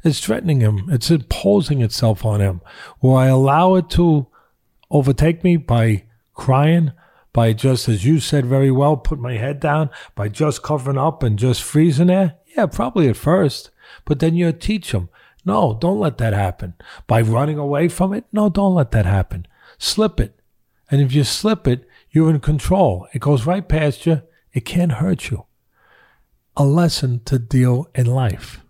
it's 0.05 0.21
threatening 0.21 0.61
him. 0.61 0.89
It's 0.91 1.11
imposing 1.11 1.81
itself 1.83 2.25
on 2.25 2.41
him. 2.41 2.61
Will 3.01 3.17
I 3.17 3.27
allow 3.27 3.75
it 3.77 3.89
to 3.91 4.27
overtake 4.91 5.45
me 5.45 5.57
by 5.57 6.05
crying, 6.35 6.93
by 7.33 7.53
just, 7.53 7.89
as 7.89 8.05
you 8.05 8.19
said 8.21 8.47
very 8.47 8.71
well, 8.71 8.97
put 8.97 9.19
my 9.19 9.35
head 9.35 9.61
down, 9.61 9.91
by 10.15 10.29
just 10.29 10.63
covering 10.63 10.99
up 10.99 11.23
and 11.23 11.39
just 11.39 11.63
freezing 11.63 12.09
there? 12.09 12.37
Yeah, 12.57 12.67
probably 12.67 13.09
at 13.09 13.17
first. 13.17 13.71
But 14.05 14.19
then 14.19 14.35
you 14.35 14.53
teach 14.53 14.93
them, 14.93 15.09
no, 15.45 15.77
don't 15.81 16.01
let 16.01 16.19
that 16.19 16.33
happen. 16.33 16.75
By 17.07 17.23
running 17.23 17.59
away 17.59 17.89
from 17.89 18.13
it, 18.13 18.25
no, 18.33 18.49
don't 18.49 18.75
let 18.75 18.91
that 18.93 19.07
happen. 19.07 19.47
Slip 19.79 20.21
it. 20.21 20.39
And 20.91 21.01
if 21.01 21.13
you 21.13 21.25
slip 21.25 21.67
it, 21.67 21.87
you're 22.11 22.31
in 22.31 22.41
control. 22.41 23.07
It 23.13 23.21
goes 23.21 23.47
right 23.47 23.67
past 23.67 24.07
you. 24.07 24.23
It 24.53 24.65
can't 24.65 24.93
hurt 24.93 25.31
you. 25.31 25.47
A 26.57 26.65
lesson 26.65 27.21
to 27.25 27.39
deal 27.39 27.89
in 27.95 28.07
life 28.07 28.61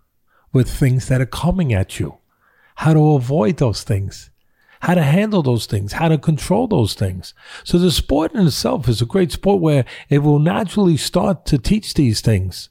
with 0.53 0.69
things 0.69 1.07
that 1.07 1.21
are 1.21 1.25
coming 1.25 1.73
at 1.73 1.99
you. 1.99 2.17
How 2.75 2.93
to 2.93 3.13
avoid 3.13 3.57
those 3.57 3.83
things 3.83 4.30
how 4.81 4.95
to 4.95 5.03
handle 5.03 5.43
those 5.43 5.67
things, 5.67 5.93
how 5.93 6.07
to 6.07 6.17
control 6.17 6.67
those 6.67 6.95
things. 6.95 7.33
So 7.63 7.77
the 7.77 7.91
sport 7.91 8.33
in 8.33 8.47
itself 8.47 8.89
is 8.89 9.01
a 9.01 9.05
great 9.05 9.31
sport 9.31 9.61
where 9.61 9.85
it 10.09 10.19
will 10.19 10.39
naturally 10.39 10.97
start 10.97 11.45
to 11.47 11.57
teach 11.57 11.93
these 11.93 12.21
things 12.21 12.69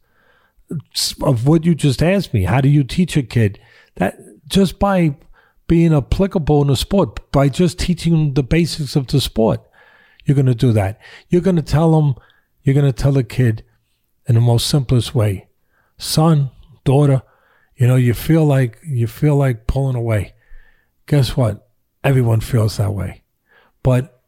of 1.22 1.46
what 1.46 1.64
you 1.64 1.74
just 1.74 2.02
asked 2.02 2.34
me. 2.34 2.44
How 2.44 2.60
do 2.60 2.68
you 2.68 2.84
teach 2.84 3.16
a 3.16 3.22
kid 3.22 3.60
that 3.96 4.18
just 4.48 4.78
by 4.78 5.16
being 5.68 5.94
applicable 5.94 6.62
in 6.62 6.68
the 6.68 6.76
sport, 6.76 7.30
by 7.30 7.48
just 7.48 7.78
teaching 7.78 8.12
them 8.12 8.34
the 8.34 8.42
basics 8.42 8.96
of 8.96 9.06
the 9.06 9.20
sport, 9.20 9.60
you're 10.24 10.34
going 10.34 10.46
to 10.46 10.54
do 10.54 10.72
that. 10.72 10.98
You're 11.28 11.40
going 11.40 11.56
to 11.56 11.62
tell 11.62 11.92
them, 11.92 12.16
you're 12.64 12.74
going 12.74 12.92
to 12.92 12.92
tell 12.92 13.16
a 13.16 13.22
kid 13.22 13.64
in 14.26 14.34
the 14.34 14.40
most 14.40 14.66
simplest 14.66 15.14
way, 15.14 15.46
son, 15.96 16.50
daughter, 16.84 17.22
you 17.76 17.86
know, 17.86 17.96
you 17.96 18.14
feel 18.14 18.44
like, 18.44 18.78
you 18.84 19.06
feel 19.06 19.36
like 19.36 19.68
pulling 19.68 19.96
away. 19.96 20.34
Guess 21.06 21.36
what? 21.36 21.69
Everyone 22.02 22.40
feels 22.40 22.76
that 22.78 22.92
way. 22.92 23.22
But 23.82 24.22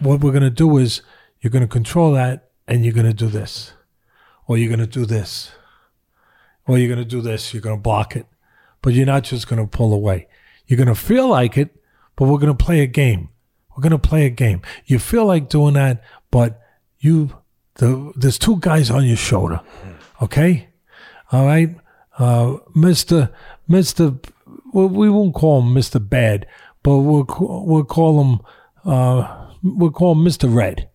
what 0.00 0.20
we're 0.20 0.32
going 0.32 0.42
to 0.42 0.50
do 0.50 0.78
is 0.78 1.02
you're 1.40 1.50
going 1.50 1.62
to 1.62 1.68
control 1.68 2.12
that 2.12 2.50
and 2.66 2.84
you're 2.84 2.94
going 2.94 3.06
to 3.06 3.14
do 3.14 3.28
this. 3.28 3.72
Or 4.46 4.56
you're 4.56 4.68
going 4.68 4.80
to 4.80 4.86
do 4.86 5.06
this. 5.06 5.52
Or 6.66 6.78
you're 6.78 6.88
going 6.88 6.98
to 6.98 7.04
do 7.04 7.20
this. 7.20 7.52
You're 7.52 7.62
going 7.62 7.76
to 7.76 7.82
block 7.82 8.16
it. 8.16 8.26
But 8.82 8.94
you're 8.94 9.06
not 9.06 9.24
just 9.24 9.48
going 9.48 9.60
to 9.60 9.68
pull 9.68 9.92
away. 9.92 10.28
You're 10.66 10.76
going 10.76 10.88
to 10.88 10.94
feel 10.94 11.28
like 11.28 11.56
it, 11.56 11.74
but 12.14 12.26
we're 12.26 12.38
going 12.38 12.54
to 12.56 12.64
play 12.64 12.80
a 12.80 12.86
game. 12.86 13.30
We're 13.74 13.82
going 13.82 13.98
to 13.98 13.98
play 13.98 14.26
a 14.26 14.30
game. 14.30 14.62
You 14.86 14.98
feel 14.98 15.24
like 15.24 15.48
doing 15.48 15.74
that, 15.74 16.02
but 16.30 16.60
you, 16.98 17.38
the, 17.76 18.12
there's 18.16 18.38
two 18.38 18.58
guys 18.60 18.90
on 18.90 19.04
your 19.04 19.16
shoulder. 19.16 19.60
Okay? 20.22 20.68
All 21.32 21.46
right? 21.46 21.76
Uh, 22.18 22.56
Mr. 22.76 23.32
Mr. 23.68 24.22
Well, 24.72 24.88
we 24.88 25.08
won't 25.08 25.34
call 25.34 25.62
him 25.62 25.74
Mr. 25.74 26.06
Bad, 26.06 26.46
but 26.88 27.00
we'll 27.00 27.26
we'll 27.66 27.84
call 27.84 28.22
him 28.22 28.40
uh, 28.86 29.50
we'll 29.62 29.90
call 29.90 30.12
him 30.12 30.24
Mr. 30.24 30.48
Red. 30.52 30.88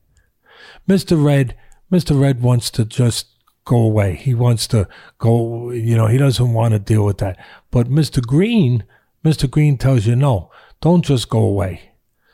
Mr. 0.89 1.23
Red, 1.23 1.55
Mr. 1.91 2.19
Red 2.19 2.41
wants 2.41 2.71
to 2.71 2.83
just 2.83 3.27
go 3.63 3.77
away. 3.77 4.15
He 4.15 4.33
wants 4.33 4.65
to 4.69 4.87
go. 5.19 5.69
You 5.69 5.95
know, 5.95 6.07
he 6.07 6.17
doesn't 6.17 6.51
want 6.51 6.71
to 6.73 6.79
deal 6.79 7.05
with 7.05 7.19
that. 7.19 7.37
But 7.69 7.91
Mr. 7.91 8.25
Green, 8.25 8.85
Mr. 9.23 9.47
Green 9.47 9.77
tells 9.77 10.07
you 10.07 10.15
no. 10.15 10.49
Don't 10.81 11.05
just 11.05 11.29
go 11.29 11.41
away. 11.41 11.91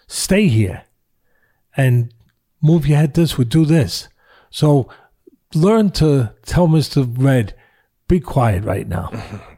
Stay 0.07 0.47
here, 0.47 0.83
and 1.75 2.13
move 2.61 2.87
your 2.87 2.99
head 2.99 3.13
this 3.13 3.37
way. 3.37 3.43
Do 3.43 3.65
this. 3.65 4.07
So 4.49 4.89
learn 5.53 5.89
to 5.99 6.31
tell 6.45 6.69
Mr. 6.69 7.05
Red, 7.21 7.55
be 8.07 8.21
quiet 8.21 8.63
right 8.63 8.87
now. 8.87 9.11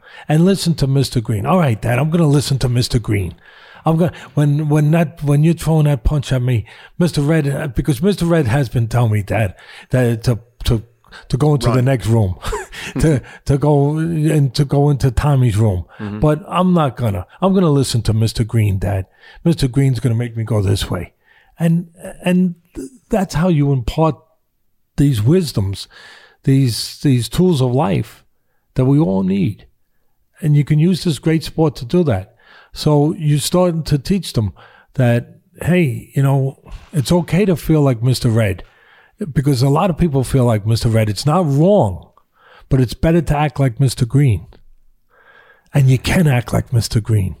and 0.28 0.44
listen 0.44 0.74
to 0.74 0.88
Mr. 0.88 1.22
Green. 1.22 1.46
All 1.46 1.58
right, 1.58 1.80
Dad, 1.80 2.00
I'm 2.00 2.10
going 2.10 2.20
to 2.20 2.26
listen 2.26 2.58
to 2.58 2.68
Mr. 2.68 3.00
Green. 3.00 3.36
I'm 3.84 3.96
going 3.96 4.12
when 4.34 4.68
when 4.68 4.90
that 4.92 5.22
when 5.22 5.42
you're 5.44 5.54
throwing 5.54 5.84
that 5.84 6.04
punch 6.04 6.32
at 6.32 6.42
me, 6.42 6.66
Mister 6.98 7.20
Red, 7.20 7.74
because 7.74 8.02
Mister 8.02 8.26
Red 8.26 8.46
has 8.46 8.68
been 8.68 8.88
telling 8.88 9.12
me 9.12 9.22
that 9.22 9.58
that 9.90 10.24
to 10.24 10.38
to 10.64 10.82
to 11.28 11.36
go 11.36 11.54
into 11.54 11.68
Run. 11.68 11.76
the 11.76 11.82
next 11.82 12.06
room, 12.06 12.38
to 13.00 13.22
to 13.44 13.58
go 13.58 13.98
and 13.98 14.54
to 14.54 14.64
go 14.64 14.90
into 14.90 15.10
Tommy's 15.10 15.56
room. 15.56 15.84
Mm-hmm. 15.98 16.20
But 16.20 16.42
I'm 16.46 16.72
not 16.72 16.96
gonna. 16.96 17.26
I'm 17.40 17.54
gonna 17.54 17.70
listen 17.70 18.02
to 18.02 18.12
Mister 18.12 18.44
Green, 18.44 18.78
Dad. 18.78 19.06
Mister 19.44 19.68
Green's 19.68 20.00
gonna 20.00 20.14
make 20.14 20.36
me 20.36 20.44
go 20.44 20.62
this 20.62 20.90
way, 20.90 21.14
and 21.58 21.90
and 22.24 22.54
that's 23.08 23.34
how 23.34 23.48
you 23.48 23.72
impart 23.72 24.16
these 24.96 25.22
wisdoms, 25.22 25.88
these 26.44 27.00
these 27.00 27.28
tools 27.28 27.60
of 27.60 27.72
life 27.72 28.24
that 28.74 28.84
we 28.84 28.98
all 28.98 29.22
need, 29.22 29.66
and 30.40 30.56
you 30.56 30.64
can 30.64 30.78
use 30.78 31.04
this 31.04 31.18
great 31.18 31.44
sport 31.44 31.76
to 31.76 31.84
do 31.84 32.02
that. 32.04 32.36
So 32.72 33.14
you're 33.14 33.38
starting 33.38 33.82
to 33.84 33.98
teach 33.98 34.32
them 34.32 34.54
that 34.94 35.38
hey, 35.60 36.10
you 36.14 36.22
know, 36.22 36.58
it's 36.92 37.12
okay 37.12 37.44
to 37.44 37.56
feel 37.56 37.82
like 37.82 38.00
Mr. 38.00 38.34
Red, 38.34 38.64
because 39.32 39.62
a 39.62 39.68
lot 39.68 39.90
of 39.90 39.98
people 39.98 40.24
feel 40.24 40.44
like 40.44 40.64
Mr. 40.64 40.92
Red. 40.92 41.08
It's 41.08 41.26
not 41.26 41.46
wrong, 41.46 42.10
but 42.68 42.80
it's 42.80 42.94
better 42.94 43.20
to 43.20 43.36
act 43.36 43.60
like 43.60 43.76
Mr. 43.76 44.06
Green, 44.06 44.46
and 45.74 45.90
you 45.90 45.98
can 45.98 46.26
act 46.26 46.52
like 46.52 46.70
Mr. 46.70 47.02
Green. 47.02 47.36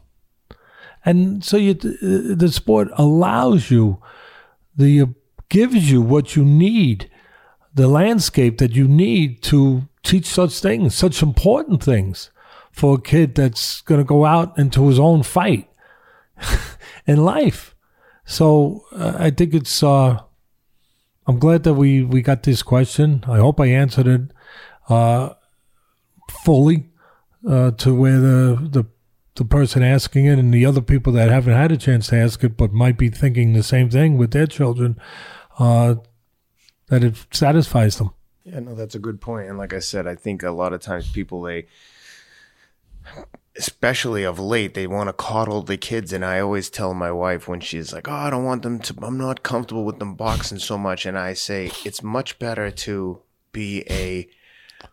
And 1.04 1.44
so 1.44 1.56
you, 1.56 1.72
uh, 1.72 2.36
the 2.36 2.50
sport 2.52 2.88
allows 2.94 3.70
you, 3.70 4.00
the 4.76 5.00
uh, 5.00 5.06
gives 5.48 5.90
you 5.90 6.00
what 6.00 6.36
you 6.36 6.44
need, 6.44 7.10
the 7.74 7.88
landscape 7.88 8.58
that 8.58 8.72
you 8.72 8.86
need 8.86 9.42
to 9.44 9.88
teach 10.04 10.26
such 10.26 10.60
things, 10.60 10.94
such 10.94 11.22
important 11.22 11.82
things 11.82 12.30
for 12.72 12.96
a 12.96 13.00
kid 13.00 13.34
that's 13.34 13.80
going 13.82 14.00
to 14.00 14.04
go 14.04 14.24
out 14.24 14.58
into 14.58 14.88
his 14.88 14.98
own 14.98 15.22
fight 15.22 15.70
in 17.06 17.24
life. 17.24 17.74
So 18.24 18.84
uh, 18.92 19.14
I 19.18 19.30
think 19.30 19.54
it's. 19.54 19.82
Uh, 19.82 20.20
I'm 21.26 21.38
glad 21.38 21.62
that 21.62 21.74
we 21.74 22.02
we 22.02 22.22
got 22.22 22.42
this 22.42 22.62
question. 22.62 23.24
I 23.28 23.38
hope 23.38 23.60
I 23.60 23.66
answered 23.66 24.06
it 24.08 24.22
uh, 24.88 25.34
fully 26.44 26.90
uh, 27.48 27.72
to 27.72 27.94
where 27.94 28.18
the 28.18 28.68
the 28.70 28.86
the 29.34 29.44
person 29.44 29.82
asking 29.82 30.26
it 30.26 30.38
and 30.38 30.52
the 30.52 30.66
other 30.66 30.82
people 30.82 31.12
that 31.14 31.30
haven't 31.30 31.54
had 31.54 31.72
a 31.72 31.76
chance 31.76 32.08
to 32.08 32.16
ask 32.16 32.44
it 32.44 32.56
but 32.56 32.72
might 32.72 32.98
be 32.98 33.08
thinking 33.08 33.52
the 33.52 33.62
same 33.62 33.88
thing 33.88 34.18
with 34.18 34.30
their 34.32 34.46
children 34.46 34.98
uh, 35.58 35.94
that 36.88 37.02
it 37.02 37.16
satisfies 37.30 37.96
them 37.96 38.10
yeah 38.44 38.60
no 38.60 38.74
that's 38.74 38.94
a 38.94 38.98
good 38.98 39.20
point. 39.20 39.44
point 39.44 39.48
and 39.48 39.58
like 39.58 39.72
i 39.72 39.78
said 39.78 40.06
i 40.06 40.14
think 40.14 40.42
a 40.42 40.50
lot 40.50 40.74
of 40.74 40.82
times 40.82 41.10
people 41.10 41.40
they 41.40 41.66
especially 43.56 44.24
of 44.24 44.38
late 44.38 44.72
they 44.72 44.86
want 44.86 45.08
to 45.08 45.12
coddle 45.12 45.62
the 45.62 45.76
kids 45.76 46.12
and 46.12 46.24
i 46.24 46.40
always 46.40 46.70
tell 46.70 46.94
my 46.94 47.12
wife 47.12 47.46
when 47.46 47.60
she's 47.60 47.92
like 47.92 48.08
oh 48.08 48.12
i 48.12 48.30
don't 48.30 48.44
want 48.44 48.62
them 48.62 48.78
to 48.78 48.94
i'm 49.02 49.18
not 49.18 49.42
comfortable 49.42 49.84
with 49.84 49.98
them 49.98 50.14
boxing 50.14 50.58
so 50.58 50.78
much 50.78 51.04
and 51.04 51.18
i 51.18 51.34
say 51.34 51.70
it's 51.84 52.02
much 52.02 52.38
better 52.38 52.70
to 52.70 53.20
be 53.52 53.84
a 53.90 54.26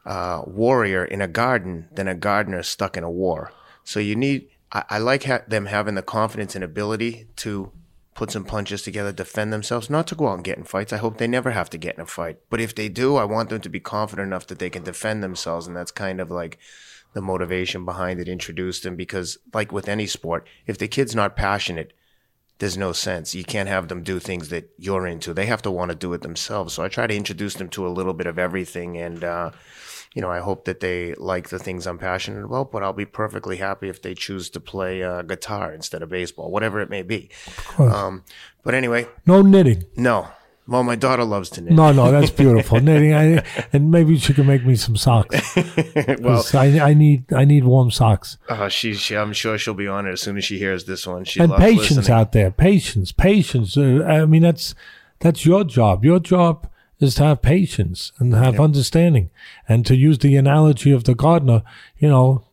uh, 0.05 0.43
warrior 0.45 1.05
in 1.05 1.21
a 1.21 1.27
garden 1.27 1.87
than 1.93 2.07
a 2.07 2.13
gardener 2.13 2.61
stuck 2.61 2.97
in 2.97 3.03
a 3.03 3.09
war 3.09 3.51
so 3.89 3.99
you 3.99 4.15
need, 4.15 4.49
I, 4.71 4.83
I 4.87 4.97
like 4.99 5.23
ha- 5.23 5.41
them 5.47 5.65
having 5.65 5.95
the 5.95 6.03
confidence 6.03 6.53
and 6.53 6.63
ability 6.63 7.27
to 7.37 7.71
put 8.13 8.29
some 8.29 8.45
punches 8.45 8.83
together, 8.83 9.11
defend 9.11 9.51
themselves, 9.51 9.89
not 9.89 10.05
to 10.07 10.15
go 10.15 10.27
out 10.27 10.35
and 10.35 10.43
get 10.43 10.59
in 10.59 10.63
fights. 10.63 10.93
I 10.93 10.97
hope 10.97 11.17
they 11.17 11.25
never 11.25 11.49
have 11.49 11.71
to 11.71 11.77
get 11.79 11.95
in 11.95 12.01
a 12.01 12.05
fight. 12.05 12.37
But 12.51 12.61
if 12.61 12.75
they 12.75 12.87
do, 12.87 13.15
I 13.15 13.23
want 13.23 13.49
them 13.49 13.61
to 13.61 13.69
be 13.69 13.79
confident 13.79 14.27
enough 14.27 14.45
that 14.45 14.59
they 14.59 14.69
can 14.69 14.83
defend 14.83 15.23
themselves. 15.23 15.65
And 15.65 15.75
that's 15.75 15.89
kind 15.89 16.21
of 16.21 16.29
like 16.29 16.59
the 17.13 17.21
motivation 17.21 17.85
behind 17.85 18.19
it, 18.19 18.27
introduce 18.27 18.79
them. 18.81 18.95
Because, 18.95 19.37
like 19.53 19.71
with 19.71 19.87
any 19.87 20.07
sport, 20.07 20.47
if 20.67 20.77
the 20.77 20.87
kid's 20.87 21.15
not 21.15 21.35
passionate, 21.35 21.93
there's 22.59 22.77
no 22.77 22.91
sense. 22.91 23.33
You 23.33 23.43
can't 23.43 23.69
have 23.69 23.87
them 23.87 24.03
do 24.03 24.19
things 24.19 24.49
that 24.49 24.69
you're 24.77 25.07
into. 25.07 25.33
They 25.33 25.45
have 25.45 25.61
to 25.63 25.71
want 25.71 25.91
to 25.91 25.95
do 25.95 26.13
it 26.13 26.21
themselves. 26.21 26.73
So 26.73 26.83
I 26.83 26.89
try 26.89 27.07
to 27.07 27.15
introduce 27.15 27.53
them 27.53 27.69
to 27.69 27.87
a 27.87 27.89
little 27.89 28.13
bit 28.13 28.27
of 28.27 28.37
everything. 28.37 28.97
And, 28.97 29.23
uh, 29.23 29.51
you 30.13 30.21
know, 30.21 30.29
I 30.29 30.39
hope 30.39 30.65
that 30.65 30.81
they 30.81 31.13
like 31.15 31.49
the 31.49 31.59
things 31.59 31.87
I'm 31.87 31.97
passionate 31.97 32.43
about, 32.43 32.71
but 32.71 32.83
I'll 32.83 32.91
be 32.91 33.05
perfectly 33.05 33.57
happy 33.57 33.87
if 33.87 34.01
they 34.01 34.13
choose 34.13 34.49
to 34.49 34.59
play 34.59 35.03
uh, 35.03 35.21
guitar 35.21 35.71
instead 35.71 36.01
of 36.01 36.09
baseball, 36.09 36.51
whatever 36.51 36.81
it 36.81 36.89
may 36.89 37.03
be. 37.03 37.29
Um, 37.77 38.23
but 38.63 38.73
anyway, 38.73 39.07
no 39.25 39.41
knitting. 39.41 39.85
No. 39.95 40.27
Well, 40.69 40.83
my 40.83 40.95
daughter 40.95 41.23
loves 41.23 41.49
to 41.51 41.61
knit. 41.61 41.73
No, 41.73 41.91
no, 41.91 42.11
that's 42.11 42.29
beautiful 42.29 42.79
knitting. 42.81 43.13
I, 43.15 43.43
and 43.73 43.89
maybe 43.89 44.19
she 44.19 44.35
can 44.35 44.45
make 44.45 44.63
me 44.63 44.75
some 44.75 44.95
socks. 44.95 45.55
well, 46.19 46.45
I, 46.53 46.79
I, 46.79 46.93
need 46.93 47.33
I 47.33 47.43
need 47.43 47.63
warm 47.63 47.89
socks. 47.89 48.37
Uh, 48.47 48.69
she, 48.69 48.93
she, 48.93 49.17
I'm 49.17 49.33
sure 49.33 49.57
she'll 49.57 49.73
be 49.73 49.87
on 49.87 50.05
it 50.05 50.11
as 50.11 50.21
soon 50.21 50.37
as 50.37 50.45
she 50.45 50.59
hears 50.59 50.85
this 50.85 51.07
one. 51.07 51.25
She 51.25 51.39
and 51.39 51.51
patience 51.53 51.97
listening. 51.97 52.17
out 52.17 52.33
there, 52.33 52.51
patience, 52.51 53.11
patience. 53.11 53.75
Uh, 53.75 54.05
I 54.07 54.25
mean, 54.27 54.43
that's 54.43 54.75
that's 55.19 55.43
your 55.43 55.63
job. 55.63 56.05
Your 56.05 56.19
job 56.19 56.69
is 56.99 57.15
to 57.15 57.23
have 57.23 57.41
patience 57.41 58.11
and 58.19 58.33
have 58.35 58.53
yep. 58.53 58.61
understanding. 58.61 59.31
And 59.67 59.85
to 59.87 59.95
use 59.95 60.19
the 60.19 60.35
analogy 60.35 60.91
of 60.91 61.05
the 61.05 61.15
gardener, 61.15 61.63
you 61.97 62.09
know, 62.09 62.43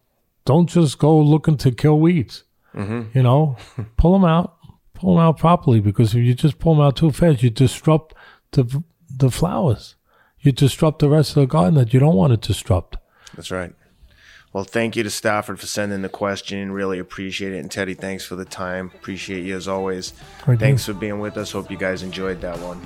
don't 0.46 0.68
just 0.68 0.98
go 0.98 1.18
looking 1.18 1.59
to 1.59 1.70
kill 1.70 2.00
weeds. 2.00 2.44
Mm-hmm. 2.74 3.16
You 3.16 3.22
know, 3.22 3.57
pull 3.96 4.12
them 4.12 4.24
out, 4.24 4.56
pull 4.97 5.15
them 5.15 5.25
out 5.25 5.39
properly 5.39 5.81
because 5.81 6.15
if 6.15 6.23
you 6.23 6.35
just 6.35 6.59
pull 6.59 6.75
them 6.75 6.85
out 6.85 6.97
too 6.97 7.13
fast, 7.13 7.43
you 7.43 7.51
disrupt 7.51 8.15
the 8.53 8.83
the 9.09 9.31
flowers. 9.31 9.95
You 10.41 10.53
disrupt 10.53 10.99
the 10.99 11.09
rest 11.09 11.31
of 11.31 11.41
the 11.41 11.47
garden 11.47 11.75
that 11.75 11.93
you 11.93 12.01
don't 12.01 12.15
want 12.15 12.31
to 12.31 12.49
disrupt. 12.49 12.97
That's 13.35 13.51
right. 13.51 13.75
Well, 14.53 14.65
thank 14.65 14.97
you 14.97 15.03
to 15.03 15.11
Stafford 15.11 15.61
for 15.61 15.67
sending 15.67 16.03
the 16.03 16.09
question. 16.09 16.73
Really 16.73 16.99
appreciate 16.99 17.53
it. 17.53 17.59
And 17.59 17.71
Teddy, 17.71 17.95
thanks 17.95 18.25
for 18.25 18.37
the 18.37 18.45
time. 18.45 18.91
Appreciate 18.95 19.45
you 19.45 19.57
as 19.57 19.69
always. 19.69 20.13
Thanks 20.47 20.87
for 20.87 20.95
being 20.95 21.21
with 21.21 21.37
us. 21.37 21.53
Hope 21.53 21.71
you 21.71 21.77
guys 21.77 22.03
enjoyed 22.03 22.41
that 22.41 22.59
one. 22.61 22.81